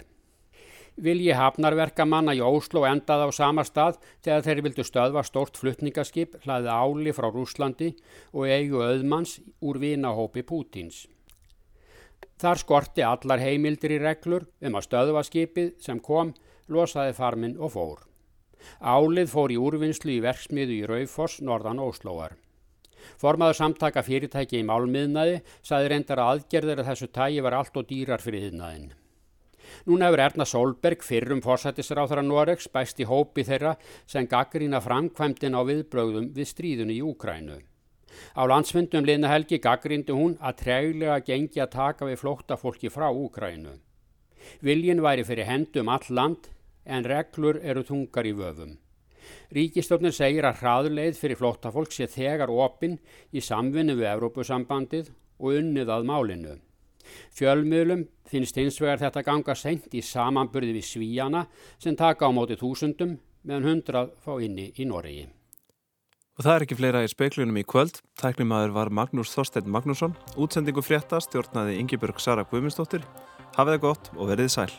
Vilji 0.99 1.31
hafnarverkamanna 1.37 2.33
í 2.35 2.41
Óslo 2.43 2.81
endaði 2.89 3.29
á 3.29 3.31
sama 3.31 3.63
stað 3.63 4.01
þegar 4.25 4.43
þeir 4.47 4.63
vildu 4.65 4.87
stöðva 4.87 5.23
stort 5.23 5.61
fluttningaskip 5.61 6.35
hlaði 6.43 6.73
áli 6.73 7.13
frá 7.15 7.29
Rúslandi 7.29 7.93
og 8.33 8.49
eigu 8.49 8.81
auðmanns 8.83 9.37
úr 9.61 9.79
vinahópi 9.79 10.43
Pútins. 10.43 11.05
Þar 12.41 12.65
skorti 12.65 13.05
allar 13.05 13.39
heimildir 13.39 13.95
í 13.95 14.01
reglur 14.01 14.49
um 14.59 14.75
að 14.75 14.89
stöðva 14.89 15.23
skipið 15.27 15.73
sem 15.83 16.01
kom, 16.03 16.33
losaði 16.67 17.15
farminn 17.15 17.59
og 17.59 17.75
fór. 17.77 18.08
Álið 18.79 19.31
fór 19.33 19.53
í 19.53 19.57
úrvinnslu 19.59 20.15
í 20.17 20.21
verksmiðu 20.23 20.77
í 20.77 20.85
Raufoss, 20.89 21.41
norðan 21.41 21.81
Óslóar. 21.83 22.37
Formaður 23.19 23.57
samtaka 23.59 24.03
fyrirtæki 24.03 24.59
í 24.59 24.65
málmiðnaði 24.67 25.39
saði 25.65 25.91
reyndar 25.93 26.21
að 26.23 26.31
aðgerðir 26.33 26.81
að 26.83 26.89
þessu 26.91 27.11
tægi 27.15 27.45
var 27.45 27.57
allt 27.59 27.79
og 27.79 27.87
dýrar 27.89 28.23
fyrir 28.23 28.49
þiðnaðin. 28.49 28.89
Núna 29.85 30.09
hefur 30.09 30.23
Erna 30.23 30.45
Solberg 30.49 31.03
fyrrum 31.05 31.41
fórsættisráþara 31.45 32.23
Noregs 32.25 32.69
bæst 32.73 32.99
í 32.99 33.07
hópi 33.09 33.45
þeirra 33.47 33.75
sem 34.09 34.27
gaggrína 34.27 34.81
framkvæmdin 34.83 35.57
á 35.57 35.61
viðbröðum 35.67 36.31
við 36.35 36.49
stríðunni 36.51 36.97
í 36.99 37.03
Úkrænu. 37.05 37.59
Á 38.33 38.41
landsmyndum 38.49 39.05
liðna 39.05 39.29
helgi 39.29 39.59
gaggrindi 39.61 40.15
hún 40.15 40.35
að 40.41 40.63
treglega 40.63 41.19
gengi 41.25 41.61
að 41.61 41.75
taka 41.75 42.09
við 42.09 42.21
flóttafólki 42.23 42.89
frá 42.91 43.07
Úkrænu. 43.13 43.77
Viljin 44.65 45.03
væri 45.05 45.25
fyrir 45.27 45.47
hendum 45.47 45.91
all 45.93 46.07
land 46.09 46.49
en 46.85 47.07
reglur 47.07 47.59
eru 47.63 47.83
tungar 47.83 48.27
í 48.27 48.35
vöfum. 48.35 48.77
Ríkistofnun 49.53 50.13
segir 50.15 50.45
að 50.47 50.61
hraðuleið 50.63 51.17
fyrir 51.19 51.39
flóttafólk 51.39 51.93
sé 51.93 52.07
þegar 52.09 52.51
opinn 52.53 52.97
í 53.31 53.43
samvinni 53.43 53.95
við 53.97 54.11
Evrópusambandið 54.13 55.11
og 55.39 55.59
unnið 55.59 55.93
að 55.93 56.07
málinu. 56.09 56.55
Fjölmiðlum 57.33 58.05
finnst 58.29 58.57
hins 58.59 58.77
vegar 58.81 59.01
þetta 59.01 59.25
ganga 59.25 59.55
sent 59.57 59.93
í 59.97 60.03
samanburði 60.05 60.75
við 60.77 60.87
svíjana 60.91 61.45
sem 61.81 61.97
taka 61.97 62.29
á 62.29 62.31
móti 62.33 62.59
þúsundum 62.59 63.17
meðan 63.43 63.69
hundrað 63.69 64.13
fá 64.21 64.35
inni 64.43 64.69
í 64.77 64.87
Noregi. 64.89 65.25
Og 66.39 66.45
það 66.45 66.55
er 66.55 66.65
ekki 66.65 66.77
fleira 66.79 67.01
í 67.03 67.09
speiklunum 67.11 67.57
í 67.59 67.65
kvöld. 67.67 67.97
Tæknimaður 68.21 68.75
var 68.77 68.93
Magnús 68.95 69.33
Þorstein 69.33 69.67
Magnússon. 69.67 70.15
Útsendingu 70.39 70.83
frétta 70.85 71.19
stjórnaði 71.25 71.75
Ingeborg 71.81 72.21
Sara 72.23 72.47
Guðmundsdóttir. 72.47 73.03
Hafið 73.57 73.75
það 73.75 73.83
gott 73.89 74.13
og 74.15 74.31
verið 74.31 74.53
sæl. 74.53 74.71